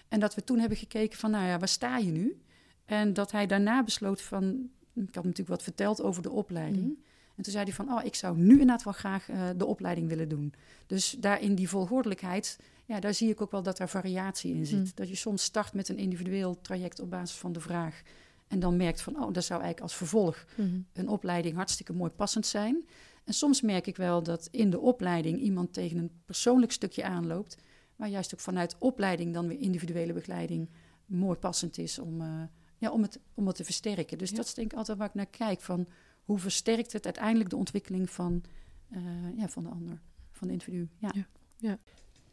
En 0.07 0.19
dat 0.19 0.35
we 0.35 0.43
toen 0.43 0.59
hebben 0.59 0.77
gekeken 0.77 1.17
van, 1.17 1.31
nou 1.31 1.47
ja, 1.47 1.59
waar 1.59 1.67
sta 1.67 1.97
je 1.97 2.11
nu? 2.11 2.41
En 2.85 3.13
dat 3.13 3.31
hij 3.31 3.45
daarna 3.45 3.83
besloot 3.83 4.21
van, 4.21 4.69
ik 4.93 5.15
had 5.15 5.23
natuurlijk 5.23 5.47
wat 5.47 5.63
verteld 5.63 6.01
over 6.01 6.21
de 6.21 6.31
opleiding. 6.31 6.85
Mm. 6.85 6.97
En 7.35 7.43
toen 7.43 7.53
zei 7.53 7.63
hij 7.63 7.73
van, 7.73 7.91
oh, 7.91 8.05
ik 8.05 8.15
zou 8.15 8.37
nu 8.37 8.51
inderdaad 8.51 8.83
wel 8.83 8.93
graag 8.93 9.29
uh, 9.29 9.49
de 9.57 9.65
opleiding 9.65 10.07
willen 10.07 10.29
doen. 10.29 10.53
Dus 10.87 11.15
daarin 11.19 11.55
die 11.55 11.69
volgordelijkheid 11.69 12.57
ja, 12.87 12.99
daar 12.99 13.13
zie 13.13 13.29
ik 13.29 13.41
ook 13.41 13.51
wel 13.51 13.63
dat 13.63 13.79
er 13.79 13.89
variatie 13.89 14.53
in 14.53 14.65
zit. 14.65 14.79
Mm. 14.79 14.91
Dat 14.95 15.09
je 15.09 15.15
soms 15.15 15.43
start 15.43 15.73
met 15.73 15.89
een 15.89 15.97
individueel 15.97 16.61
traject 16.61 16.99
op 16.99 17.09
basis 17.09 17.37
van 17.37 17.51
de 17.51 17.59
vraag. 17.59 18.01
En 18.47 18.59
dan 18.59 18.77
merkt 18.77 19.01
van, 19.01 19.15
oh, 19.15 19.33
dat 19.33 19.43
zou 19.43 19.61
eigenlijk 19.61 19.81
als 19.81 19.95
vervolg 19.95 20.45
mm-hmm. 20.55 20.85
een 20.93 21.07
opleiding 21.07 21.55
hartstikke 21.55 21.93
mooi 21.93 22.11
passend 22.11 22.45
zijn. 22.45 22.85
En 23.27 23.33
soms 23.33 23.61
merk 23.61 23.87
ik 23.87 23.97
wel 23.97 24.23
dat 24.23 24.47
in 24.51 24.69
de 24.69 24.79
opleiding 24.79 25.39
iemand 25.39 25.73
tegen 25.73 25.97
een 25.97 26.11
persoonlijk 26.25 26.71
stukje 26.71 27.03
aanloopt. 27.03 27.57
Maar 27.95 28.09
juist 28.09 28.33
ook 28.33 28.39
vanuit 28.39 28.75
opleiding 28.79 29.33
dan 29.33 29.47
weer 29.47 29.59
individuele 29.59 30.13
begeleiding 30.13 30.69
mooi 31.05 31.37
passend 31.37 31.77
is 31.77 31.99
om, 31.99 32.21
uh, 32.21 32.43
ja, 32.77 32.91
om, 32.91 33.01
het, 33.01 33.19
om 33.33 33.47
het 33.47 33.55
te 33.55 33.63
versterken. 33.63 34.17
Dus 34.17 34.29
ja. 34.29 34.35
dat 34.35 34.45
is 34.45 34.53
denk 34.53 34.71
ik 34.71 34.77
altijd 34.77 34.97
waar 34.97 35.07
ik 35.07 35.13
naar 35.13 35.25
kijk. 35.25 35.61
Van 35.61 35.87
hoe 36.23 36.39
versterkt 36.39 36.93
het 36.93 37.05
uiteindelijk 37.05 37.49
de 37.49 37.55
ontwikkeling 37.55 38.09
van, 38.09 38.43
uh, 38.91 38.99
ja, 39.37 39.47
van 39.47 39.63
de 39.63 39.69
ander, 39.69 40.01
van 40.31 40.47
de 40.47 40.53
individu. 40.53 40.89
ja. 40.97 41.11
ja. 41.13 41.27
ja. 41.57 41.79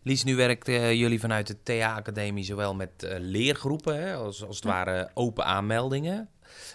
Lies, 0.03 0.25
nu 0.25 0.37
werken 0.37 0.75
uh, 0.75 0.93
jullie 0.93 1.21
vanuit 1.21 1.47
de 1.47 1.63
TA-academie 1.63 2.45
zowel 2.45 2.75
met 2.75 3.03
uh, 3.05 3.15
leergroepen 3.19 4.01
hè, 4.01 4.15
als, 4.15 4.45
als 4.45 4.57
het 4.57 4.65
ja. 4.65 4.71
ware 4.71 5.11
open 5.15 5.45
aanmeldingen. 5.45 6.29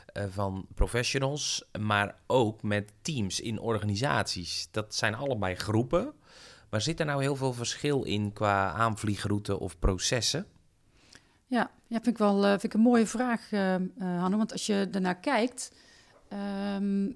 Eh, 0.05 0.23
van 0.29 0.65
professionals, 0.75 1.65
maar 1.79 2.15
ook 2.27 2.63
met 2.63 2.91
teams 3.01 3.39
in 3.39 3.59
organisaties. 3.59 4.67
Dat 4.71 4.95
zijn 4.95 5.15
allebei 5.15 5.55
groepen. 5.55 6.13
Maar 6.69 6.81
zit 6.81 6.99
er 6.99 7.05
nou 7.05 7.21
heel 7.21 7.35
veel 7.35 7.53
verschil 7.53 8.03
in 8.03 8.33
qua 8.33 8.71
aanvliegroute 8.71 9.59
of 9.59 9.79
processen? 9.79 10.45
Ja, 11.45 11.71
ja 11.87 11.95
vind 11.95 12.07
ik 12.07 12.17
wel 12.17 12.43
uh, 12.43 12.49
vind 12.49 12.63
ik 12.63 12.73
een 12.73 12.79
mooie 12.79 13.07
vraag, 13.07 13.51
uh, 13.51 13.75
Hanne. 13.97 14.37
Want 14.37 14.51
als 14.51 14.65
je 14.65 14.87
daarnaar 14.91 15.19
kijkt, 15.19 15.71
um, 16.75 17.15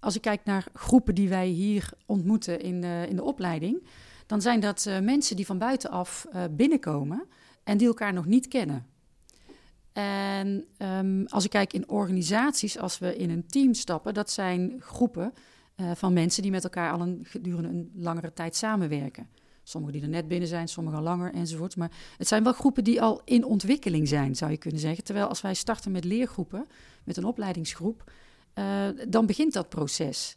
als 0.00 0.14
ik 0.16 0.22
kijk 0.22 0.44
naar 0.44 0.66
groepen 0.74 1.14
die 1.14 1.28
wij 1.28 1.46
hier 1.46 1.90
ontmoeten 2.06 2.60
in, 2.60 2.84
in 2.84 3.16
de 3.16 3.22
opleiding, 3.22 3.86
dan 4.26 4.40
zijn 4.40 4.60
dat 4.60 4.88
mensen 5.02 5.36
die 5.36 5.46
van 5.46 5.58
buitenaf 5.58 6.26
binnenkomen 6.50 7.28
en 7.64 7.76
die 7.76 7.86
elkaar 7.86 8.12
nog 8.12 8.26
niet 8.26 8.48
kennen. 8.48 8.86
En 9.96 10.64
um, 10.78 11.26
als 11.26 11.44
ik 11.44 11.50
kijk 11.50 11.72
in 11.72 11.88
organisaties, 11.88 12.78
als 12.78 12.98
we 12.98 13.16
in 13.16 13.30
een 13.30 13.46
team 13.46 13.74
stappen, 13.74 14.14
dat 14.14 14.30
zijn 14.30 14.76
groepen 14.80 15.32
uh, 15.76 15.90
van 15.94 16.12
mensen 16.12 16.42
die 16.42 16.50
met 16.50 16.64
elkaar 16.64 16.92
al 16.92 17.00
een, 17.00 17.20
gedurende 17.22 17.68
een 17.68 17.90
langere 17.94 18.32
tijd 18.32 18.56
samenwerken. 18.56 19.28
Sommigen 19.62 19.94
die 19.94 20.04
er 20.04 20.14
net 20.14 20.28
binnen 20.28 20.48
zijn, 20.48 20.68
sommigen 20.68 20.98
al 20.98 21.04
langer 21.04 21.34
enzovoort. 21.34 21.76
Maar 21.76 21.90
het 22.16 22.28
zijn 22.28 22.42
wel 22.42 22.52
groepen 22.52 22.84
die 22.84 23.02
al 23.02 23.20
in 23.24 23.44
ontwikkeling 23.44 24.08
zijn, 24.08 24.36
zou 24.36 24.50
je 24.50 24.56
kunnen 24.56 24.80
zeggen. 24.80 25.04
Terwijl 25.04 25.26
als 25.26 25.40
wij 25.40 25.54
starten 25.54 25.92
met 25.92 26.04
leergroepen, 26.04 26.66
met 27.04 27.16
een 27.16 27.24
opleidingsgroep, 27.24 28.12
uh, 28.54 28.88
dan 29.08 29.26
begint 29.26 29.52
dat 29.52 29.68
proces. 29.68 30.36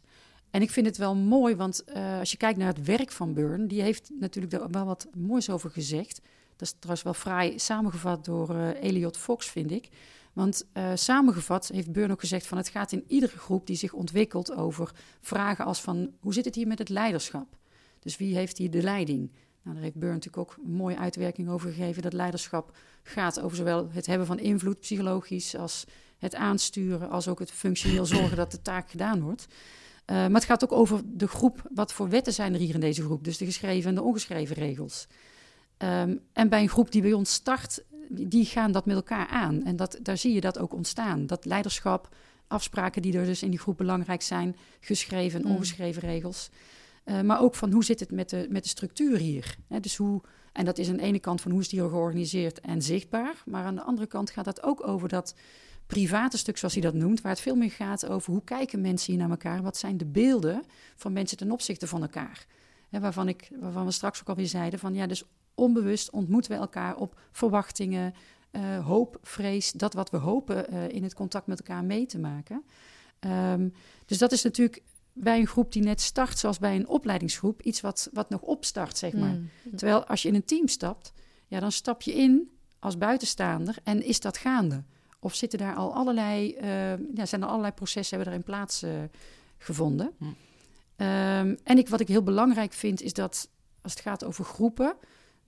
En 0.50 0.62
ik 0.62 0.70
vind 0.70 0.86
het 0.86 0.96
wel 0.96 1.14
mooi, 1.16 1.56
want 1.56 1.84
uh, 1.96 2.18
als 2.18 2.30
je 2.30 2.36
kijkt 2.36 2.58
naar 2.58 2.74
het 2.74 2.84
werk 2.84 3.12
van 3.12 3.34
Burn, 3.34 3.66
die 3.66 3.82
heeft 3.82 4.10
natuurlijk 4.20 4.52
er 4.52 4.70
wel 4.70 4.84
wat 4.84 5.08
moois 5.14 5.50
over 5.50 5.70
gezegd. 5.70 6.20
Dat 6.60 6.68
is 6.68 6.74
trouwens 6.78 7.04
wel 7.04 7.14
fraai 7.14 7.58
samengevat 7.58 8.24
door 8.24 8.54
uh, 8.54 8.82
Eliot 8.82 9.16
Fox, 9.16 9.50
vind 9.50 9.70
ik. 9.70 9.88
Want 10.32 10.66
uh, 10.74 10.90
samengevat 10.94 11.68
heeft 11.68 11.92
Burn 11.92 12.10
ook 12.10 12.20
gezegd 12.20 12.46
van 12.46 12.58
het 12.58 12.68
gaat 12.68 12.92
in 12.92 13.04
iedere 13.06 13.38
groep 13.38 13.66
die 13.66 13.76
zich 13.76 13.92
ontwikkelt 13.92 14.54
over 14.54 14.92
vragen 15.20 15.64
als 15.64 15.80
van 15.80 16.10
hoe 16.20 16.34
zit 16.34 16.44
het 16.44 16.54
hier 16.54 16.66
met 16.66 16.78
het 16.78 16.88
leiderschap? 16.88 17.56
Dus 17.98 18.16
wie 18.16 18.34
heeft 18.34 18.58
hier 18.58 18.70
de 18.70 18.82
leiding? 18.82 19.30
Nou, 19.62 19.74
daar 19.74 19.84
heeft 19.84 19.98
Burn 19.98 20.12
natuurlijk 20.12 20.50
ook 20.50 20.56
een 20.64 20.72
mooie 20.72 20.98
uitwerking 20.98 21.48
over 21.48 21.72
gegeven. 21.72 22.02
Dat 22.02 22.12
leiderschap 22.12 22.76
gaat 23.02 23.40
over 23.40 23.56
zowel 23.56 23.88
het 23.90 24.06
hebben 24.06 24.26
van 24.26 24.38
invloed 24.38 24.80
psychologisch 24.80 25.56
als 25.56 25.84
het 26.18 26.34
aansturen, 26.34 27.10
als 27.10 27.28
ook 27.28 27.38
het 27.38 27.50
functioneel 27.50 28.06
zorgen 28.06 28.36
dat 28.36 28.50
de 28.50 28.62
taak 28.62 28.90
gedaan 28.90 29.20
wordt. 29.20 29.46
Uh, 29.46 30.16
maar 30.16 30.30
het 30.30 30.44
gaat 30.44 30.64
ook 30.64 30.72
over 30.72 31.00
de 31.04 31.28
groep, 31.28 31.68
wat 31.74 31.92
voor 31.92 32.08
wetten 32.08 32.32
zijn 32.32 32.54
er 32.54 32.60
hier 32.60 32.74
in 32.74 32.80
deze 32.80 33.02
groep? 33.02 33.24
Dus 33.24 33.38
de 33.38 33.44
geschreven 33.44 33.88
en 33.88 33.94
de 33.94 34.02
ongeschreven 34.02 34.56
regels. 34.56 35.06
Um, 35.82 36.20
en 36.32 36.48
bij 36.48 36.62
een 36.62 36.68
groep 36.68 36.90
die 36.90 37.02
bij 37.02 37.12
ons 37.12 37.32
start, 37.32 37.84
die 38.08 38.44
gaan 38.44 38.72
dat 38.72 38.86
met 38.86 38.96
elkaar 38.96 39.26
aan. 39.26 39.64
En 39.64 39.76
dat, 39.76 39.98
daar 40.02 40.16
zie 40.16 40.34
je 40.34 40.40
dat 40.40 40.58
ook 40.58 40.72
ontstaan. 40.72 41.26
Dat 41.26 41.44
leiderschap, 41.44 42.08
afspraken 42.46 43.02
die 43.02 43.18
er 43.18 43.24
dus 43.24 43.42
in 43.42 43.50
die 43.50 43.58
groep 43.58 43.76
belangrijk 43.76 44.22
zijn, 44.22 44.56
geschreven 44.80 45.40
en 45.40 45.48
mm. 45.48 45.54
ongeschreven 45.54 46.02
regels. 46.02 46.50
Uh, 47.04 47.20
maar 47.20 47.40
ook 47.40 47.54
van 47.54 47.72
hoe 47.72 47.84
zit 47.84 48.00
het 48.00 48.10
met 48.10 48.30
de, 48.30 48.46
met 48.50 48.62
de 48.62 48.68
structuur 48.68 49.16
hier? 49.16 49.56
He, 49.68 49.80
dus 49.80 49.96
hoe, 49.96 50.20
en 50.52 50.64
dat 50.64 50.78
is 50.78 50.88
aan 50.88 50.96
de 50.96 51.02
ene 51.02 51.18
kant 51.18 51.40
van 51.40 51.50
hoe 51.50 51.60
is 51.60 51.68
die 51.68 51.80
georganiseerd 51.80 52.60
en 52.60 52.82
zichtbaar. 52.82 53.42
Maar 53.46 53.64
aan 53.64 53.74
de 53.74 53.82
andere 53.82 54.06
kant 54.06 54.30
gaat 54.30 54.44
dat 54.44 54.62
ook 54.62 54.86
over 54.86 55.08
dat 55.08 55.34
private 55.86 56.38
stuk, 56.38 56.56
zoals 56.56 56.74
hij 56.74 56.82
dat 56.82 56.94
noemt, 56.94 57.20
waar 57.20 57.32
het 57.32 57.40
veel 57.40 57.56
meer 57.56 57.70
gaat 57.70 58.06
over 58.06 58.32
hoe 58.32 58.44
kijken 58.44 58.80
mensen 58.80 59.12
hier 59.12 59.20
naar 59.20 59.30
elkaar? 59.30 59.62
Wat 59.62 59.76
zijn 59.76 59.96
de 59.96 60.06
beelden 60.06 60.62
van 60.96 61.12
mensen 61.12 61.36
ten 61.36 61.50
opzichte 61.50 61.86
van 61.86 62.02
elkaar? 62.02 62.46
He, 62.88 63.00
waarvan, 63.00 63.28
ik, 63.28 63.50
waarvan 63.60 63.84
we 63.84 63.90
straks 63.90 64.20
ook 64.20 64.28
alweer 64.28 64.46
zeiden 64.46 64.78
van 64.78 64.94
ja, 64.94 65.06
dus 65.06 65.24
onbewust 65.54 66.10
ontmoeten 66.10 66.50
we 66.50 66.56
elkaar 66.56 66.96
op 66.96 67.20
verwachtingen, 67.32 68.14
uh, 68.52 68.86
hoop, 68.86 69.18
vrees, 69.22 69.72
dat 69.72 69.94
wat 69.94 70.10
we 70.10 70.16
hopen 70.16 70.74
uh, 70.74 70.88
in 70.88 71.02
het 71.02 71.14
contact 71.14 71.46
met 71.46 71.58
elkaar 71.58 71.84
mee 71.84 72.06
te 72.06 72.18
maken. 72.18 72.64
Um, 73.20 73.72
dus 74.06 74.18
dat 74.18 74.32
is 74.32 74.42
natuurlijk 74.42 74.82
bij 75.12 75.38
een 75.38 75.46
groep 75.46 75.72
die 75.72 75.82
net 75.82 76.00
start, 76.00 76.38
zoals 76.38 76.58
bij 76.58 76.76
een 76.76 76.88
opleidingsgroep, 76.88 77.62
iets 77.62 77.80
wat, 77.80 78.08
wat 78.12 78.30
nog 78.30 78.40
opstart, 78.40 78.98
zeg 78.98 79.12
maar. 79.12 79.34
Mm. 79.34 79.76
Terwijl 79.76 80.04
als 80.04 80.22
je 80.22 80.28
in 80.28 80.34
een 80.34 80.44
team 80.44 80.68
stapt, 80.68 81.12
ja, 81.46 81.60
dan 81.60 81.72
stap 81.72 82.02
je 82.02 82.14
in 82.14 82.50
als 82.78 82.98
buitenstaander 82.98 83.76
en 83.84 84.04
is 84.04 84.20
dat 84.20 84.36
gaande? 84.36 84.84
Of 85.18 85.34
zitten 85.34 85.58
daar 85.58 85.74
al 85.74 85.94
allerlei, 85.94 86.56
uh, 86.56 87.14
ja, 87.14 87.26
zijn 87.26 87.42
er 87.42 87.48
allerlei 87.48 87.72
processen 87.72 88.16
hebben 88.16 88.34
erin 88.34 88.46
plaats 88.46 88.84
gevonden? 89.58 90.12
Mm. 90.18 90.28
Um, 90.96 91.58
en 91.64 91.78
ik, 91.78 91.88
wat 91.88 92.00
ik 92.00 92.08
heel 92.08 92.22
belangrijk 92.22 92.72
vind, 92.72 93.02
is 93.02 93.12
dat 93.12 93.48
als 93.82 93.92
het 93.92 94.02
gaat 94.02 94.24
over 94.24 94.44
groepen, 94.44 94.96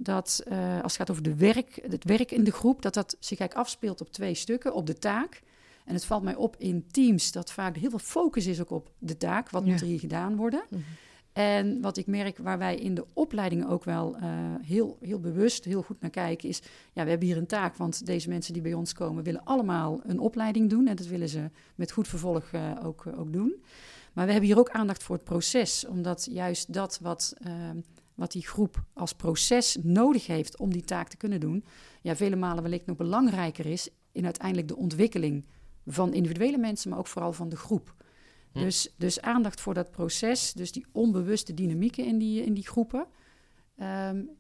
dat 0.03 0.43
uh, 0.49 0.75
als 0.75 0.93
het 0.93 0.97
gaat 0.97 1.11
over 1.11 1.23
de 1.23 1.35
werk, 1.35 1.87
het 1.91 2.05
werk 2.05 2.31
in 2.31 2.45
de 2.45 2.53
groep, 2.53 2.83
dat 2.83 2.95
dat 2.95 3.17
zich 3.21 3.39
eigenlijk 3.39 3.69
afspeelt 3.69 4.01
op 4.01 4.13
twee 4.13 4.35
stukken. 4.35 4.75
Op 4.75 4.87
de 4.87 4.99
taak. 4.99 5.43
En 5.85 5.95
het 5.95 6.05
valt 6.05 6.23
mij 6.23 6.35
op 6.35 6.57
in 6.59 6.87
teams 6.91 7.33
dat 7.33 7.53
vaak 7.53 7.77
heel 7.77 7.91
veel 7.91 7.99
focus 7.99 8.47
is 8.47 8.61
ook 8.61 8.71
op 8.71 8.91
de 8.99 9.17
taak. 9.17 9.51
Wat 9.51 9.65
ja. 9.65 9.71
moet 9.71 9.81
er 9.81 9.87
hier 9.87 9.99
gedaan 9.99 10.37
worden? 10.37 10.63
Mm 10.69 10.79
-hmm. 10.79 10.85
En 11.33 11.81
wat 11.81 11.97
ik 11.97 12.07
merk, 12.07 12.39
waar 12.39 12.59
wij 12.59 12.77
in 12.77 12.95
de 12.95 13.07
opleidingen 13.13 13.69
ook 13.69 13.85
wel 13.85 14.17
uh, 14.17 14.25
heel, 14.63 14.97
heel 15.01 15.21
bewust, 15.21 15.65
heel 15.65 15.83
goed 15.83 16.01
naar 16.01 16.11
kijken, 16.11 16.49
is: 16.49 16.63
ja, 16.93 17.05
we 17.05 17.11
hebben 17.11 17.29
hier 17.29 17.37
een 17.37 17.47
taak, 17.47 17.77
want 17.77 18.07
deze 18.07 18.29
mensen 18.29 18.53
die 18.53 18.63
bij 18.63 18.75
ons 18.75 18.93
komen 18.93 19.25
willen 19.25 19.45
allemaal 19.45 20.01
een 20.03 20.19
opleiding 20.19 20.71
doen. 20.71 20.87
En 20.87 20.97
dat 20.97 21.07
willen 21.07 21.29
ze 21.29 21.51
met 21.75 21.93
goed 21.93 22.09
vervolg 22.09 22.53
uh, 22.53 22.71
ook, 22.85 23.05
ook 23.17 23.33
doen. 23.33 23.63
Maar 24.13 24.27
we 24.27 24.33
hebben 24.33 24.51
hier 24.51 24.59
ook 24.59 24.71
aandacht 24.71 25.03
voor 25.03 25.17
het 25.17 25.25
proces, 25.25 25.87
omdat 25.87 26.29
juist 26.31 26.73
dat 26.73 26.99
wat 27.03 27.35
wat 28.23 28.33
die 28.33 28.47
groep 28.47 28.85
als 28.93 29.13
proces 29.13 29.77
nodig 29.83 30.27
heeft 30.27 30.59
om 30.59 30.73
die 30.73 30.85
taak 30.85 31.09
te 31.09 31.17
kunnen 31.17 31.41
doen, 31.41 31.65
ja, 32.03 32.17
vele 32.17 32.37
malen 32.37 32.63
wellicht 32.63 32.87
nog 32.87 32.97
belangrijker 32.97 33.67
is 33.67 33.89
in 34.13 34.25
uiteindelijk 34.25 34.69
de 34.69 34.77
ontwikkeling 34.77 35.45
van 35.87 36.15
individuele 36.15 36.59
mensen, 36.59 36.91
maar 36.91 36.99
ook 36.99 37.07
vooral 37.07 37.33
van 37.33 37.49
de 37.49 37.57
groep. 37.57 37.95
Hm. 38.53 38.59
Dus, 38.59 38.95
dus 38.97 39.21
aandacht 39.21 39.61
voor 39.61 39.75
dat 39.75 39.91
proces, 39.91 40.53
dus 40.53 40.73
die 40.73 40.87
onbewuste 40.93 41.55
dynamieken 41.55 42.07
in 42.07 42.19
die, 42.19 42.45
in 42.45 42.55
die 42.55 42.67
groepen, 42.67 43.07
um, 43.77 44.31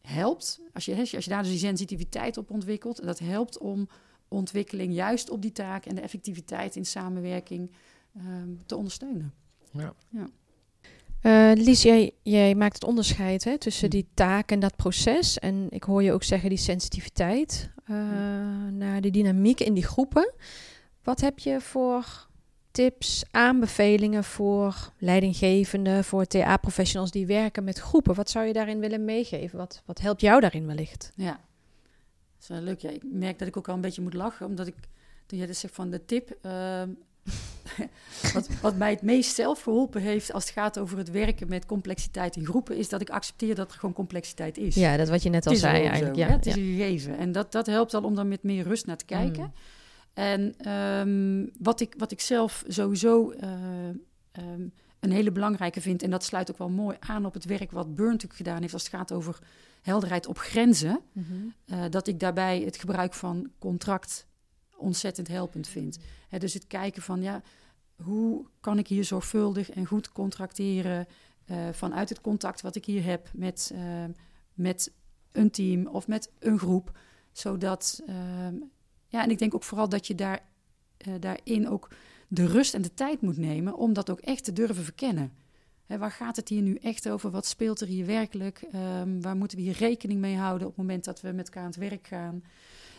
helpt. 0.00 0.60
Als 0.72 0.84
je, 0.84 0.96
als 0.96 1.10
je 1.10 1.30
daar 1.30 1.42
dus 1.42 1.50
die 1.50 1.60
sensitiviteit 1.60 2.36
op 2.36 2.50
ontwikkelt, 2.50 3.04
dat 3.04 3.18
helpt 3.18 3.58
om 3.58 3.88
ontwikkeling 4.28 4.94
juist 4.94 5.30
op 5.30 5.42
die 5.42 5.52
taak 5.52 5.86
en 5.86 5.94
de 5.94 6.00
effectiviteit 6.00 6.76
in 6.76 6.86
samenwerking 6.86 7.70
um, 8.16 8.66
te 8.66 8.76
ondersteunen. 8.76 9.34
Ja. 9.72 9.94
ja. 10.08 10.28
Uh, 11.22 11.52
Lies, 11.54 11.82
jij, 11.82 12.12
jij, 12.22 12.54
maakt 12.54 12.74
het 12.74 12.84
onderscheid 12.84 13.44
hè, 13.44 13.58
tussen 13.58 13.90
die 13.90 14.08
taak 14.14 14.50
en 14.50 14.60
dat 14.60 14.76
proces. 14.76 15.38
En 15.38 15.66
ik 15.70 15.82
hoor 15.82 16.02
je 16.02 16.12
ook 16.12 16.22
zeggen 16.22 16.48
die 16.48 16.58
sensitiviteit 16.58 17.70
uh, 17.86 17.96
naar 18.70 19.00
de 19.00 19.10
dynamiek 19.10 19.60
in 19.60 19.74
die 19.74 19.84
groepen. 19.84 20.32
Wat 21.02 21.20
heb 21.20 21.38
je 21.38 21.60
voor 21.60 22.26
tips, 22.70 23.24
aanbevelingen 23.30 24.24
voor 24.24 24.92
leidinggevenden, 24.98 26.04
voor 26.04 26.26
TA-professionals 26.26 27.10
die 27.10 27.26
werken 27.26 27.64
met 27.64 27.78
groepen? 27.78 28.14
Wat 28.14 28.30
zou 28.30 28.46
je 28.46 28.52
daarin 28.52 28.80
willen 28.80 29.04
meegeven? 29.04 29.58
Wat, 29.58 29.82
wat 29.86 30.00
helpt 30.00 30.20
jou 30.20 30.40
daarin 30.40 30.66
wellicht? 30.66 31.12
Ja, 31.14 31.30
dat 31.30 32.40
is 32.40 32.48
wel 32.48 32.60
leuk. 32.60 32.80
Ja, 32.80 32.90
ik 32.90 33.02
merk 33.04 33.38
dat 33.38 33.48
ik 33.48 33.56
ook 33.56 33.68
al 33.68 33.74
een 33.74 33.80
beetje 33.80 34.02
moet 34.02 34.14
lachen, 34.14 34.46
omdat 34.46 34.66
ik, 34.66 34.74
toen 35.26 35.38
jij 35.38 35.46
dus 35.46 35.60
zegt 35.60 35.74
van 35.74 35.90
de 35.90 36.04
tip, 36.04 36.36
uh, 36.42 36.82
wat, 38.34 38.48
wat, 38.60 38.76
mij 38.76 38.90
het 38.90 39.02
meest 39.02 39.34
zelf 39.34 39.62
geholpen 39.62 40.00
heeft 40.00 40.32
als 40.32 40.44
het 40.44 40.52
gaat 40.52 40.78
over 40.78 40.98
het 40.98 41.10
werken 41.10 41.48
met 41.48 41.66
complexiteit 41.66 42.36
in 42.36 42.44
groepen, 42.44 42.76
is 42.76 42.88
dat 42.88 43.00
ik 43.00 43.10
accepteer 43.10 43.54
dat 43.54 43.72
er 43.72 43.78
gewoon 43.78 43.94
complexiteit 43.94 44.58
is. 44.58 44.74
Ja, 44.74 44.96
dat 44.96 45.08
wat 45.08 45.22
je 45.22 45.30
net 45.30 45.46
al 45.46 45.56
zei 45.56 45.86
eigenlijk. 45.86 46.16
ja, 46.16 46.28
het 46.28 46.46
is 46.46 46.56
een 46.56 46.76
gegeven. 46.76 47.18
En 47.18 47.32
dat, 47.32 47.52
dat 47.52 47.66
helpt 47.66 47.94
al 47.94 48.02
om 48.02 48.14
daar 48.14 48.26
met 48.26 48.42
meer 48.42 48.64
rust 48.64 48.86
naar 48.86 48.96
te 48.96 49.04
kijken. 49.04 49.42
Mm. 49.42 49.52
En 50.14 50.70
um, 50.72 51.50
wat, 51.58 51.80
ik, 51.80 51.94
wat 51.98 52.12
ik 52.12 52.20
zelf 52.20 52.64
sowieso 52.68 53.32
uh, 53.32 53.50
um, 54.32 54.72
een 55.00 55.12
hele 55.12 55.32
belangrijke 55.32 55.80
vind, 55.80 56.02
en 56.02 56.10
dat 56.10 56.24
sluit 56.24 56.50
ook 56.50 56.58
wel 56.58 56.68
mooi 56.68 56.96
aan 57.00 57.26
op 57.26 57.34
het 57.34 57.44
werk 57.44 57.70
wat 57.70 57.94
Burn 57.94 58.10
natuurlijk 58.10 58.36
gedaan 58.36 58.60
heeft 58.60 58.72
als 58.72 58.82
het 58.82 58.94
gaat 58.94 59.12
over 59.12 59.38
helderheid 59.82 60.26
op 60.26 60.38
grenzen, 60.38 61.00
mm 61.12 61.24
-hmm. 61.28 61.54
uh, 61.66 61.84
dat 61.90 62.06
ik 62.06 62.20
daarbij 62.20 62.60
het 62.60 62.76
gebruik 62.76 63.14
van 63.14 63.50
contract 63.58 64.26
ontzettend 64.82 65.28
helpend 65.28 65.68
vind. 65.68 65.98
Dus 66.38 66.54
het 66.54 66.66
kijken 66.66 67.02
van, 67.02 67.22
ja, 67.22 67.42
hoe 68.02 68.46
kan 68.60 68.78
ik 68.78 68.88
hier 68.88 69.04
zorgvuldig 69.04 69.70
en 69.70 69.86
goed 69.86 70.12
contracteren 70.12 71.06
uh, 71.50 71.68
vanuit 71.72 72.08
het 72.08 72.20
contact 72.20 72.60
wat 72.60 72.76
ik 72.76 72.84
hier 72.84 73.04
heb 73.04 73.28
met, 73.34 73.72
uh, 73.74 74.04
met 74.54 74.92
een 75.32 75.50
team 75.50 75.86
of 75.86 76.06
met 76.06 76.30
een 76.38 76.58
groep. 76.58 76.98
Zodat, 77.32 78.02
uh, 78.08 78.14
ja, 79.08 79.22
en 79.22 79.30
ik 79.30 79.38
denk 79.38 79.54
ook 79.54 79.62
vooral 79.62 79.88
dat 79.88 80.06
je 80.06 80.14
daar, 80.14 80.46
eh, 80.96 81.12
daarin 81.20 81.68
ook 81.68 81.88
de 82.28 82.46
rust 82.46 82.74
en 82.74 82.82
de 82.82 82.94
tijd 82.94 83.20
moet 83.20 83.36
nemen 83.36 83.76
om 83.76 83.92
dat 83.92 84.10
ook 84.10 84.20
echt 84.20 84.44
te 84.44 84.52
durven 84.52 84.84
verkennen. 84.84 85.32
Waar 85.86 86.10
gaat 86.10 86.36
het 86.36 86.48
hier 86.48 86.62
nu 86.62 86.74
echt 86.74 87.08
over? 87.08 87.30
Wat 87.30 87.46
speelt 87.46 87.80
er 87.80 87.86
hier 87.86 88.06
werkelijk? 88.06 88.64
Um, 88.74 89.22
waar 89.22 89.36
moeten 89.36 89.58
we 89.58 89.62
hier 89.62 89.76
rekening 89.76 90.20
mee 90.20 90.36
houden 90.36 90.66
op 90.66 90.76
het 90.76 90.82
moment 90.82 91.04
dat 91.04 91.20
we 91.20 91.32
met 91.32 91.46
elkaar 91.46 91.62
aan 91.62 91.68
het 91.68 91.78
werk 91.78 92.06
gaan? 92.06 92.42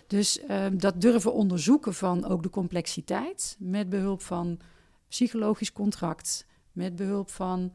Dus 0.07 0.39
um, 0.49 0.79
dat 0.79 1.01
durven 1.01 1.33
onderzoeken 1.33 1.93
van 1.93 2.25
ook 2.25 2.43
de 2.43 2.49
complexiteit 2.49 3.55
met 3.59 3.89
behulp 3.89 4.21
van 4.21 4.59
psychologisch 5.07 5.71
contract, 5.71 6.45
met 6.71 6.95
behulp 6.95 7.29
van 7.29 7.71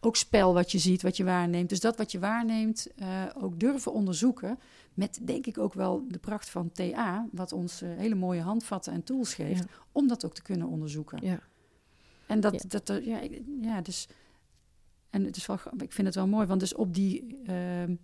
ook 0.00 0.16
spel 0.16 0.54
wat 0.54 0.72
je 0.72 0.78
ziet, 0.78 1.02
wat 1.02 1.16
je 1.16 1.24
waarneemt. 1.24 1.68
Dus 1.68 1.80
dat 1.80 1.96
wat 1.96 2.12
je 2.12 2.18
waarneemt, 2.18 2.86
eh, 2.96 3.24
ook 3.38 3.60
durven 3.60 3.92
onderzoeken. 3.92 4.58
Met 4.94 5.18
denk 5.22 5.46
ik 5.46 5.58
ook 5.58 5.74
wel 5.74 6.04
de 6.08 6.18
pracht 6.18 6.50
van 6.50 6.70
TA, 6.72 7.28
wat 7.32 7.52
ons 7.52 7.82
eh, 7.82 7.88
hele 7.96 8.14
mooie 8.14 8.40
handvatten 8.40 8.92
en 8.92 9.02
tools 9.02 9.34
geeft, 9.34 9.58
Ja. 9.64 9.70
om 9.92 10.08
dat 10.08 10.24
ook 10.24 10.34
te 10.34 10.42
kunnen 10.42 10.68
onderzoeken. 10.68 11.18
Ja. 11.22 11.38
En 12.26 12.40
dat, 12.40 12.52
Ja. 12.52 12.80
dat 12.80 13.00
ja, 13.04 13.20
ja, 13.60 13.80
dus. 13.80 14.08
En 15.10 15.24
het 15.24 15.36
is 15.36 15.46
wel, 15.46 15.58
ik 15.78 15.92
vind 15.92 16.06
het 16.06 16.16
wel 16.16 16.26
mooi, 16.26 16.46
want 16.46 16.60
dus 16.60 16.74
op 16.74 16.94
die, 16.94 17.36
ehm, 17.46 17.94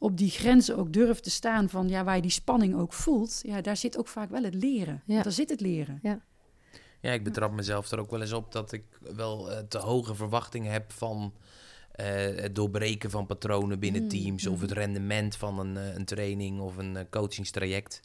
op 0.00 0.16
die 0.16 0.30
grenzen 0.30 0.76
ook 0.76 0.92
durven 0.92 1.22
te 1.22 1.30
staan 1.30 1.68
van 1.68 1.88
ja, 1.88 2.04
waar 2.04 2.16
je 2.16 2.22
die 2.22 2.30
spanning 2.30 2.74
ook 2.74 2.92
voelt, 2.92 3.40
ja, 3.42 3.60
daar 3.60 3.76
zit 3.76 3.98
ook 3.98 4.08
vaak 4.08 4.30
wel 4.30 4.42
het 4.42 4.54
leren. 4.54 5.02
Ja. 5.06 5.22
Daar 5.22 5.32
zit 5.32 5.50
het 5.50 5.60
leren. 5.60 6.00
Ja, 7.00 7.12
ik 7.12 7.24
betrap 7.24 7.52
mezelf 7.52 7.90
er 7.90 7.98
ook 7.98 8.10
wel 8.10 8.20
eens 8.20 8.32
op 8.32 8.52
dat 8.52 8.72
ik 8.72 8.84
wel 9.14 9.50
eh, 9.50 9.58
te 9.68 9.78
hoge 9.78 10.14
verwachtingen 10.14 10.72
heb 10.72 10.92
van 10.92 11.32
eh, 12.00 12.42
het 12.42 12.54
doorbreken 12.54 13.10
van 13.10 13.26
patronen 13.26 13.78
binnen 13.78 14.02
Mm, 14.02 14.08
teams 14.08 14.46
of 14.46 14.60
het 14.60 14.70
mhm. 14.70 14.78
rendement 14.78 15.36
van 15.36 15.58
een, 15.58 15.76
eh, 15.76 15.94
een 15.94 16.04
training 16.04 16.60
of 16.60 16.76
een 16.76 16.96
eh, 16.96 17.04
coachingstraject. 17.10 18.00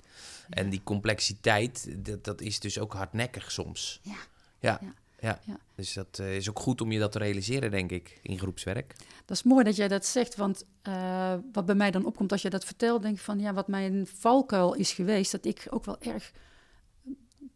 En 0.49 0.69
die 0.69 0.81
complexiteit, 0.84 2.05
dat, 2.05 2.23
dat 2.23 2.41
is 2.41 2.60
dus 2.60 2.79
ook 2.79 2.93
hardnekkig 2.93 3.51
soms. 3.51 3.99
Ja. 4.03 4.17
Ja. 4.60 4.79
Ja. 5.26 5.58
Dus 5.76 5.94
dat 5.94 6.20
eh, 6.20 6.36
is 6.36 6.50
ook 6.50 6.60
goed 6.60 6.82
om 6.82 6.92
je 6.92 7.00
dat 7.00 7.12
te 7.12 7.18
realiseren, 7.18 7.72
denk 7.72 7.92
ik, 7.92 8.20
in 8.22 8.38
groepswerk. 8.38 8.96
Dat 9.26 9.38
is 9.38 9.44
mooi 9.44 9.64
dat 9.64 9.76
jij 9.76 9.88
dat 9.88 10.06
zegt, 10.06 10.36
want 10.36 10.66
eh, 10.82 11.34
wat 11.52 11.66
bij 11.66 11.76
mij 11.76 11.92
dan 11.92 12.06
opkomt 12.06 12.32
als 12.32 12.42
je 12.42 12.50
dat 12.50 12.66
vertelt, 12.66 13.02
denk 13.02 13.16
ik 13.16 13.22
van 13.22 13.40
ja, 13.40 13.54
wat 13.54 13.68
mijn 13.68 14.08
valkuil 14.08 14.74
is 14.74 14.92
geweest, 14.92 15.32
dat 15.32 15.46
ik 15.46 15.68
ook 15.70 15.86
wel 15.86 16.02
erg 16.02 16.32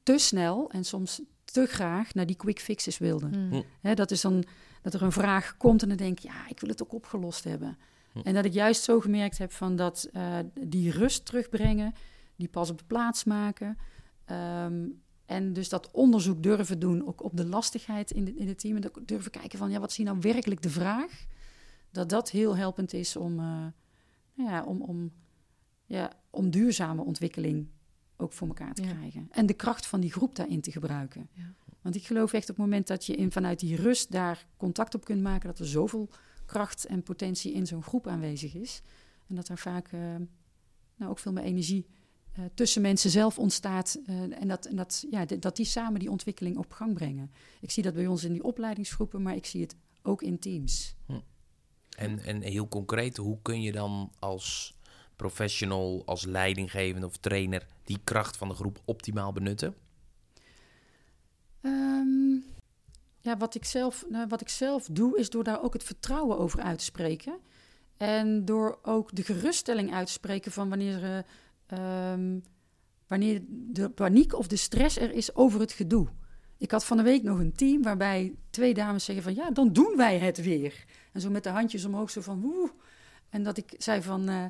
te 0.04 0.18
snel 0.18 0.72
en 0.72 0.84
soms 0.84 1.22
te 1.44 1.66
graag 1.66 2.14
naar 2.14 2.26
die 2.26 2.36
quick 2.36 2.60
fixes 2.60 2.98
wilde. 2.98 3.28
Mm. 3.28 3.52
Hm. 3.52 3.62
Hè, 3.82 3.94
dat 3.94 4.12
is 4.12 4.22
dan 4.22 4.44
dat 4.82 4.94
er 4.94 5.02
een 5.02 5.12
vraag 5.12 5.58
komt 5.58 5.82
en 5.82 5.88
dan 5.88 5.98
denk 5.98 6.20
ik, 6.20 6.24
ja, 6.24 6.48
ik 6.48 6.60
wil 6.60 6.70
het 6.70 6.84
ook 6.84 6.94
opgelost 6.94 7.44
hebben. 7.44 7.78
Hm. 8.12 8.20
En 8.20 8.34
dat 8.34 8.46
ik 8.46 8.54
juist 8.54 8.84
zo 8.84 9.00
gemerkt 9.00 9.38
heb 9.38 9.52
van 9.52 9.76
dat 9.76 10.10
eh, 10.14 10.38
die 10.60 10.92
rust 10.92 11.26
terugbrengen, 11.26 11.94
die 12.36 12.48
pas 12.48 12.70
op 12.70 12.78
de 12.78 12.84
plaats 12.88 13.24
maken. 13.24 13.78
ehm, 14.26 14.86
en 15.30 15.54
dus 15.54 15.70
dat 15.70 15.92
onderzoek 15.92 16.44
durven 16.44 16.80
doen, 16.80 17.08
ook 17.08 17.24
op 17.24 17.38
de 17.38 17.46
lastigheid 17.46 18.12
in, 18.12 18.26
de, 18.26 18.36
in 18.36 18.48
het 18.48 18.60
team. 18.60 18.76
En 18.76 18.92
durven 19.06 19.32
kijken 19.32 19.60
van, 19.60 19.72
ja, 19.72 19.80
wat 19.80 19.90
is 19.90 19.98
hier 19.98 20.06
nou 20.06 20.18
werkelijk 20.20 20.62
de 20.62 20.70
vraag? 20.70 21.26
Dat 21.92 22.10
dat 22.10 22.30
heel 22.30 22.56
helpend 22.58 22.94
is 22.94 23.16
om, 23.16 23.40
eh, 23.40 23.46
nou 24.34 24.50
ja, 24.50 24.64
om, 24.64 24.82
om, 24.82 25.12
ja, 25.86 26.12
om 26.30 26.50
duurzame 26.50 27.04
ontwikkeling 27.04 27.68
ook 28.18 28.34
voor 28.34 28.48
elkaar 28.48 28.74
te 28.74 28.84
Ja. 28.84 28.94
krijgen. 28.94 29.28
En 29.32 29.46
de 29.46 29.54
kracht 29.54 29.86
van 29.86 30.00
die 30.00 30.12
groep 30.12 30.36
daarin 30.36 30.62
te 30.62 30.72
gebruiken. 30.72 31.30
Ja. 31.34 31.54
Want 31.82 31.96
ik 31.96 32.06
geloof 32.06 32.34
echt 32.34 32.50
op 32.50 32.56
het 32.56 32.66
moment 32.66 32.88
dat 32.88 33.06
je 33.06 33.16
in, 33.16 33.32
vanuit 33.32 33.60
die 33.60 33.76
rust 33.76 34.12
daar 34.12 34.48
contact 34.58 34.96
op 34.96 35.06
kunt 35.06 35.22
maken, 35.22 35.48
dat 35.48 35.60
er 35.60 35.68
zoveel 35.68 36.10
kracht 36.46 36.86
en 36.86 37.04
potentie 37.04 37.54
in 37.54 37.68
zo'n 37.68 37.84
groep 37.84 38.08
aanwezig 38.08 38.54
is. 38.56 38.82
En 39.28 39.36
dat 39.36 39.48
er 39.48 39.58
vaak 39.58 39.88
eh, 39.92 40.00
nou, 40.96 41.12
ook 41.12 41.20
veel 41.20 41.32
meer 41.34 41.44
energie 41.44 41.86
eh, 42.34 42.44
tussen 42.54 42.82
mensen 42.82 43.10
zelf 43.10 43.40
ontstaat. 43.40 44.00
eh, 44.06 44.42
en 44.42 44.48
dat, 44.48 44.66
en 44.66 44.76
dat, 44.76 45.06
ja, 45.12 45.26
dat 45.26 45.56
die 45.56 45.66
samen 45.66 46.00
die 46.00 46.12
ontwikkeling 46.12 46.58
op 46.58 46.72
gang 46.72 46.94
brengen. 46.94 47.32
Ik 47.62 47.72
zie 47.72 47.84
dat 47.84 47.94
bij 47.94 48.08
ons 48.08 48.24
in 48.24 48.32
die 48.32 48.44
opleidingsgroepen, 48.44 49.22
maar 49.22 49.36
ik 49.36 49.46
zie 49.46 49.62
het 49.62 49.76
ook 50.02 50.22
in 50.22 50.40
teams. 50.40 50.96
En, 51.98 52.20
en 52.20 52.42
heel 52.42 52.68
concreet, 52.68 53.18
hoe 53.18 53.38
kun 53.42 53.62
je 53.62 53.72
dan 53.72 54.12
als 54.20 54.78
professional, 55.16 56.04
als 56.06 56.26
leidinggevende 56.26 57.08
of 57.08 57.18
trainer 57.18 57.66
die 57.84 58.00
kracht 58.04 58.38
van 58.38 58.48
de 58.48 58.54
groep 58.54 58.82
optimaal 58.86 59.32
benutten? 59.32 59.76
Ehm, 61.62 62.36
ja, 63.20 63.38
wat 63.38 63.56
ik, 63.56 63.66
zelf, 63.66 64.06
nou, 64.10 64.28
wat 64.28 64.42
ik 64.42 64.50
zelf 64.50 64.88
doe, 64.92 65.18
is 65.18 65.30
door 65.30 65.44
daar 65.44 65.64
ook 65.64 65.74
het 65.74 65.84
vertrouwen 65.84 66.38
over 66.38 66.60
uit 66.60 66.78
te 66.78 66.84
spreken. 66.84 67.40
En 67.98 68.46
door 68.46 68.80
ook 68.82 69.16
de 69.16 69.24
geruststelling 69.24 69.94
uit 69.94 70.08
te 70.08 70.14
spreken 70.14 70.52
van 70.52 70.70
wanneer, 70.70 71.04
eh, 71.04 71.24
ehm, 71.70 72.40
wanneer 73.08 73.42
de 73.48 73.90
paniek 73.90 74.34
of 74.38 74.48
de 74.48 74.56
stress 74.56 74.98
er 74.98 75.12
is 75.12 75.36
over 75.36 75.60
het 75.60 75.72
gedoe. 75.72 76.08
Ik 76.58 76.72
had 76.72 76.86
van 76.86 76.98
de 76.98 77.04
week 77.04 77.24
nog 77.24 77.40
een 77.40 77.56
team 77.56 77.82
waarbij 77.82 78.36
twee 78.50 78.74
dames 78.74 79.06
zeggen 79.06 79.24
van 79.24 79.36
ja, 79.36 79.52
dan 79.52 79.74
doen 79.74 79.94
wij 79.96 80.20
het 80.20 80.44
weer. 80.44 80.86
En 81.12 81.22
zo 81.22 81.30
met 81.30 81.44
de 81.44 81.50
handjes 81.50 81.86
omhoog, 81.86 82.10
zo 82.10 82.22
van 82.22 82.42
woe. 82.42 82.72
En 83.30 83.44
dat 83.44 83.58
ik 83.58 83.74
zei 83.78 84.02
van 84.02 84.30
eh, 84.30 84.46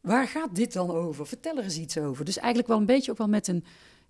waar 0.00 0.28
gaat 0.28 0.54
dit 0.54 0.72
dan 0.72 0.90
over? 0.90 1.26
Vertel 1.26 1.56
er 1.56 1.64
eens 1.64 1.78
iets 1.78 1.98
over. 1.98 2.24
Dus 2.24 2.36
eigenlijk 2.36 2.68
wel 2.68 2.78
een 2.78 2.86
beetje 2.86 3.10
ook 3.10 3.18
wel 3.18 3.28
met 3.28 3.48
een 3.48 3.64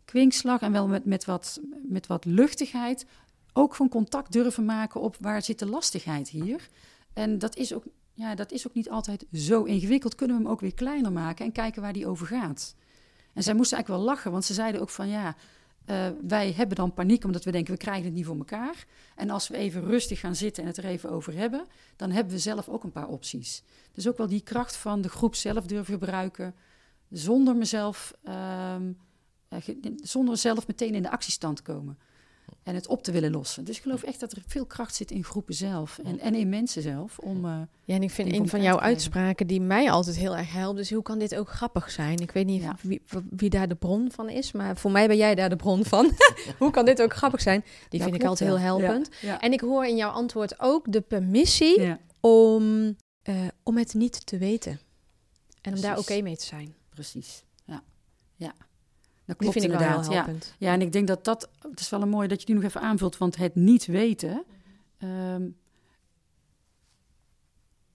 kwinkslag 0.05 0.61
en 0.61 0.73
wel 0.73 0.88
met, 0.88 1.05
met, 1.05 1.25
wat, 1.25 1.61
met 1.83 2.07
wat 2.07 2.25
luchtigheid. 2.25 3.07
Ook 3.53 3.75
gewoon 3.75 3.90
contact 3.90 4.33
durven 4.33 4.64
maken 4.64 5.01
op 5.01 5.16
waar 5.21 5.42
zit 5.42 5.59
de 5.59 5.66
lastigheid 5.66 6.29
hier. 6.29 6.69
En 7.12 7.38
dat 7.38 7.57
is 7.57 7.75
ook, 7.75 7.85
ja, 8.16 8.35
dat 8.35 8.52
is 8.52 8.66
ook 8.66 8.74
niet 8.74 8.90
altijd 8.90 9.26
zo 9.33 9.62
ingewikkeld. 9.62 10.14
Kunnen 10.14 10.37
we 10.37 10.42
hem 10.42 10.52
ook 10.52 10.61
weer 10.61 10.74
kleiner 10.74 11.12
maken 11.12 11.44
en 11.44 11.52
kijken 11.52 11.83
waar 11.83 11.92
die 11.92 12.07
over 12.07 12.26
gaat. 12.26 12.74
En 13.33 13.42
zij 13.42 13.55
moesten 13.55 13.76
eigenlijk 13.76 14.05
wel 14.05 14.14
lachen, 14.14 14.31
want 14.31 14.44
ze 14.44 14.55
zeiden 14.55 14.81
ook 14.81 14.90
van 14.90 15.09
ja, 15.09 15.37
eh, 15.85 16.09
wij 16.26 16.52
hebben 16.52 16.76
dan 16.76 16.94
paniek 16.94 17.24
omdat 17.24 17.44
we 17.44 17.50
denken 17.50 17.72
we 17.72 17.79
krijgen 17.79 18.05
het 18.05 18.14
niet 18.14 18.26
voor 18.26 18.37
elkaar. 18.37 18.87
En 19.14 19.31
als 19.31 19.48
we 19.48 19.57
even 19.57 19.85
rustig 19.85 20.20
gaan 20.20 20.37
zitten 20.37 20.62
en 20.62 20.68
het 20.68 20.79
er 20.79 20.85
even 20.85 21.11
over 21.11 21.35
hebben, 21.35 21.66
dan 21.96 22.11
hebben 22.11 22.33
we 22.33 22.38
zelf 22.38 22.68
ook 22.68 22.85
een 22.85 22.92
paar 22.92 23.09
opties. 23.09 23.62
Dus 23.92 24.09
ook 24.09 24.16
wel 24.16 24.29
die 24.29 24.40
kracht 24.40 24.76
van 24.76 25.00
de 25.00 25.09
groep 25.09 25.35
zelf 25.35 25.66
durven 25.66 25.92
gebruiken, 25.92 26.55
zonder 27.11 27.57
mezelf, 27.57 28.14
ehm, 28.22 28.92
eh, 29.48 29.59
zonder 29.96 30.37
zelf 30.37 30.66
meteen 30.66 30.94
in 30.94 31.02
de 31.02 31.11
actiestand 31.11 31.57
te 31.57 31.62
komen 31.62 31.98
en 32.66 32.74
het 32.74 32.87
op 32.87 33.02
te 33.02 33.12
willen 33.12 33.31
lossen. 33.31 33.64
Dus 33.64 33.76
ik 33.76 33.83
geloof 33.83 34.02
echt 34.02 34.20
dat 34.20 34.33
er 34.33 34.42
veel 34.46 34.66
kracht 34.66 34.94
zit 34.94 35.11
in 35.11 35.24
groepen 35.24 35.55
zelf 35.55 35.98
en, 36.05 36.18
en 36.20 36.35
in 36.35 36.48
mensen 36.48 36.83
zelf 36.83 37.18
om. 37.18 37.44
eh, 37.44 37.61
Ja, 37.85 37.94
en 37.94 38.02
ik 38.02 38.11
vind 38.11 38.33
een 38.33 38.48
van 38.48 38.62
jouw 38.62 38.79
uitspraken 38.81 39.46
die 39.46 39.61
mij 39.61 39.90
altijd 39.90 40.16
heel 40.16 40.37
erg 40.37 40.52
helpt, 40.52 40.79
is 40.79 40.90
hoe 40.92 41.02
kan 41.02 41.18
dit 41.18 41.35
ook 41.35 41.48
grappig 41.50 41.90
zijn? 41.90 42.18
Ik 42.18 42.31
weet 42.31 42.46
niet 42.46 42.62
Ja. 42.62 42.76
wie, 42.83 43.02
wie 43.31 43.50
daar 43.50 43.68
de 43.68 43.74
bron 43.74 44.11
van 44.11 44.29
is, 44.29 44.52
maar 44.52 44.76
voor 44.76 44.90
mij 44.90 45.07
ben 45.07 45.16
jij 45.16 45.35
daar 45.35 45.48
de 45.48 45.57
bron 45.57 45.85
van. 45.85 46.12
hoe 46.59 46.70
kan 46.70 46.85
dit 46.85 47.02
ook 47.02 47.14
grappig 47.14 47.40
zijn? 47.40 47.64
Die 47.88 47.98
Ja, 48.00 48.05
vind 48.07 48.16
ik 48.22 48.24
altijd 48.29 48.48
heel 48.50 48.59
helpend. 48.59 49.09
Ja. 49.20 49.40
En 49.40 49.52
ik 49.52 49.61
hoor 49.61 49.85
in 49.87 49.96
jouw 49.96 50.11
antwoord 50.11 50.61
ook 50.61 50.92
de 50.92 51.00
permissie 51.00 51.96
om, 52.20 52.96
eh, 53.22 53.35
om 53.62 53.76
het 53.76 53.94
niet 53.94 54.26
te 54.26 54.38
weten. 54.38 54.81
En 55.62 55.74
om 55.74 55.81
daar 55.81 55.98
oké 55.98 56.20
mee 56.20 56.37
te 56.37 56.44
zijn. 56.44 56.74
precies. 56.88 57.44
Ja, 57.64 57.83
ja. 58.37 58.55
Dat 59.26 59.38
Die 59.38 59.50
klopt 59.50 59.64
ik 59.64 59.70
wel 59.70 59.80
inderdaad. 59.80 60.12
ja. 60.12 60.28
Ja, 60.58 60.72
en 60.72 60.80
ik 60.80 60.92
denk 60.92 61.06
dat 61.06 61.24
dat, 61.24 61.50
het 61.70 61.80
is 61.80 61.88
wel 61.88 62.02
een 62.02 62.08
mooie 62.08 62.28
dat 62.28 62.40
je 62.40 62.46
die 62.46 62.54
nog 62.54 62.64
even 62.64 62.80
aanvult, 62.80 63.18
want 63.18 63.36
het 63.36 63.54
niet 63.54 63.86
weten 63.86 64.44
ehm, 64.98 65.48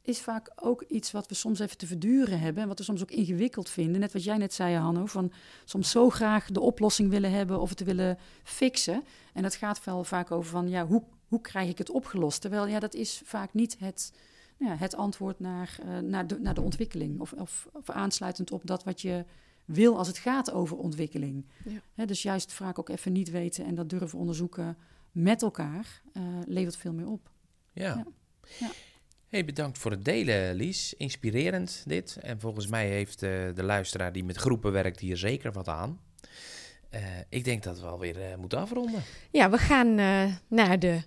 is 0.02 0.22
vaak 0.22 0.52
ook 0.56 0.82
iets 0.82 1.12
wat 1.12 1.28
we 1.28 1.36
soms 1.36 1.60
even 1.60 1.78
te 1.78 1.88
verduren 1.88 2.40
hebben 2.40 2.62
en 2.62 2.68
wat 2.68 2.78
we 2.78 2.84
soms 2.84 3.02
ook 3.02 3.12
ingewikkeld 3.12 3.70
vinden. 3.70 4.00
Net 4.00 4.14
wat 4.14 4.24
jij 4.24 4.38
net 4.38 4.54
zei, 4.54 4.76
Hanno, 4.76 5.06
van 5.06 5.32
soms 5.66 5.92
zo 5.92 6.10
graag 6.10 6.46
de 6.46 6.60
oplossing 6.60 7.10
willen 7.10 7.32
hebben 7.32 7.60
of 7.60 7.70
het 7.70 7.78
te 7.78 7.84
willen 7.84 8.18
fixen. 8.44 9.04
En 9.34 9.42
dat 9.44 9.56
gaat 9.56 9.84
wel 9.84 10.04
vaak 10.04 10.32
over 10.32 10.52
van, 10.52 10.70
ja, 10.70 10.86
hoe, 10.86 11.04
hoe 11.28 11.42
krijg 11.42 11.70
ik 11.70 11.78
het 11.78 11.90
opgelost? 11.90 12.42
Terwijl, 12.42 12.68
ja, 12.68 12.80
dat 12.80 12.94
is 12.94 13.22
vaak 13.26 13.54
niet 13.54 13.76
het, 13.80 14.14
nou 14.58 14.72
ja, 14.72 14.78
het 14.78 14.96
antwoord 14.96 15.40
naar, 15.40 15.78
eh, 15.86 15.98
naar, 16.00 16.28
de, 16.28 16.40
naar 16.40 16.54
de 16.54 16.62
ontwikkeling 16.62 17.20
of, 17.20 17.34
of, 17.34 17.68
of 17.74 17.90
aansluitend 17.90 18.52
op 18.52 18.62
dat 18.66 18.84
wat 18.84 19.02
je 19.02 19.26
wil 19.74 19.98
als 19.98 20.08
het 20.08 20.18
gaat 20.18 20.52
over 20.52 20.78
ontwikkeling. 20.78 21.46
Ja. 21.96 22.06
Dus 22.06 22.22
juist 22.22 22.54
vaak 22.54 22.80
ook 22.80 22.90
even 22.90 23.12
niet 23.12 23.30
weten 23.30 23.66
en 23.66 23.76
dat 23.76 23.90
durven 23.90 24.20
onderzoeken 24.20 24.78
met 25.12 25.42
elkaar 25.42 26.02
eh, 26.14 26.24
levert 26.48 26.78
veel 26.78 26.94
meer 26.94 27.08
op. 27.08 27.30
Ja. 27.74 27.84
Ja. 27.96 28.06
Ja. 28.60 28.72
Hey, 29.28 29.46
bedankt 29.46 29.78
voor 29.78 29.92
het 29.92 30.06
delen, 30.06 30.56
Lies. 30.56 30.94
Inspirerend 30.94 31.84
dit. 31.88 32.18
En 32.22 32.40
volgens 32.40 32.68
mij 32.68 32.88
heeft 32.90 33.24
eh, 33.24 33.30
de 33.56 33.64
luisteraar 33.64 34.12
die 34.12 34.24
met 34.24 34.38
groepen 34.38 34.72
werkt 34.72 35.00
hier 35.00 35.18
zeker 35.18 35.52
wat 35.52 35.68
aan. 35.68 36.00
Eh, 36.90 37.02
ik 37.30 37.44
denk 37.44 37.64
dat 37.64 37.80
we 37.80 37.86
alweer 37.86 38.22
eh 38.22 38.36
moeten 38.38 38.60
afronden. 38.60 39.04
Ja, 39.32 39.50
we 39.50 39.58
gaan 39.58 39.98
eh, 40.00 40.34
naar 40.48 40.80
de. 40.80 41.02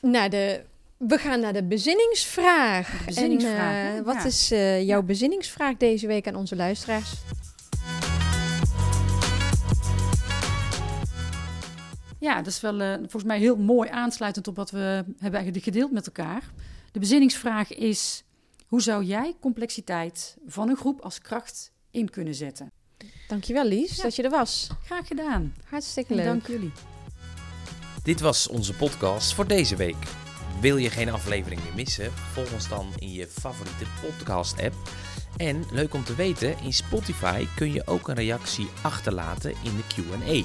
Naar 0.00 0.30
de 0.30 0.64
we 0.96 1.18
gaan 1.18 1.40
naar 1.40 1.52
de 1.52 1.64
bezinningsvraag. 1.64 2.98
De 2.98 3.04
bezinningsvraag, 3.04 3.96
En, 3.96 4.04
wat 4.04 4.14
Ja. 4.14 4.24
is 4.24 4.50
eh, 4.50 4.82
jouw 4.86 5.02
bezinningsvraag 5.02 5.76
deze 5.76 6.06
week 6.06 6.26
aan 6.28 6.36
onze 6.36 6.56
luisteraars? 6.56 7.12
Ja, 12.24 12.36
dat 12.36 12.46
is 12.46 12.60
wel 12.60 12.80
eh, 12.80 12.94
volgens 12.98 13.24
mij 13.24 13.38
heel 13.38 13.56
mooi 13.56 13.88
aansluitend 13.90 14.48
op 14.48 14.56
wat 14.56 14.70
we 14.70 14.78
hebben 14.78 15.32
eigenlijk 15.40 15.64
gedeeld 15.64 15.90
met 15.92 16.06
elkaar. 16.06 16.42
De 16.92 16.98
bezinningsvraag 16.98 17.74
is: 17.74 18.24
hoe 18.66 18.82
zou 18.82 19.04
jij 19.04 19.34
complexiteit 19.40 20.36
van 20.46 20.68
een 20.68 20.76
groep 20.76 21.00
als 21.00 21.18
kracht 21.18 21.72
in 21.90 22.10
kunnen 22.10 22.34
zetten? 22.34 22.70
Dankjewel, 23.28 23.64
Lies, 23.64 23.96
Ja. 23.96 24.02
dat 24.02 24.16
je 24.16 24.22
er 24.22 24.30
was. 24.30 24.68
Graag 24.84 25.06
gedaan. 25.06 25.54
Hartstikke 25.64 26.10
En 26.10 26.16
leuk. 26.16 26.24
dank 26.26 26.46
jullie. 26.46 26.72
Dit 28.02 28.20
was 28.20 28.48
onze 28.48 28.72
podcast 28.74 29.34
voor 29.34 29.46
deze 29.46 29.76
week. 29.76 29.96
Wil 30.60 30.76
je 30.76 30.90
geen 30.90 31.10
aflevering 31.10 31.62
meer 31.64 31.74
missen? 31.74 32.12
Volg 32.12 32.52
ons 32.52 32.68
dan 32.68 32.92
in 32.98 33.12
je 33.12 33.26
favoriete 33.26 33.84
podcast-app. 34.00 34.74
En 35.36 35.64
leuk 35.72 35.94
om 35.94 36.04
te 36.04 36.14
weten, 36.14 36.58
in 36.62 36.72
Spotify 36.72 37.46
kun 37.56 37.72
je 37.72 37.86
ook 37.86 38.08
een 38.08 38.14
reactie 38.14 38.68
achterlaten 38.82 39.50
in 39.50 39.76
de 39.76 39.82
Q&A. 39.94 40.42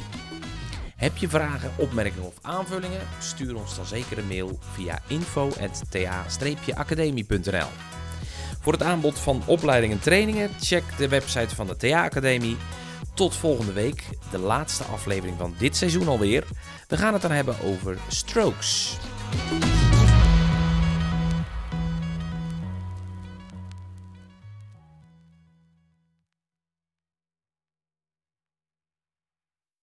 Heb 0.99 1.17
je 1.17 1.29
vragen, 1.29 1.71
opmerkingen 1.77 2.27
of 2.27 2.33
aanvullingen? 2.41 3.01
Stuur 3.19 3.55
ons 3.55 3.75
dan 3.75 3.85
zeker 3.85 4.17
een 4.17 4.27
mail 4.27 4.59
via 4.73 4.99
info.ta-academie.nl 5.07 7.67
Voor 8.61 8.73
het 8.73 8.83
aanbod 8.83 9.19
van 9.19 9.43
opleidingen 9.45 9.97
en 9.97 10.03
trainingen, 10.03 10.49
check 10.59 10.83
de 10.97 11.07
website 11.07 11.55
van 11.55 11.67
de 11.67 11.75
TA 11.75 12.03
Academie. 12.03 12.57
Tot 13.13 13.35
volgende 13.35 13.73
week, 13.73 14.03
de 14.31 14.39
laatste 14.39 14.83
aflevering 14.83 15.37
van 15.37 15.55
dit 15.57 15.75
seizoen 15.75 16.07
alweer. 16.07 16.43
We 16.87 16.97
gaan 16.97 17.13
het 17.13 17.21
dan 17.21 17.31
hebben 17.31 17.61
over 17.61 17.97
strokes. 18.07 18.97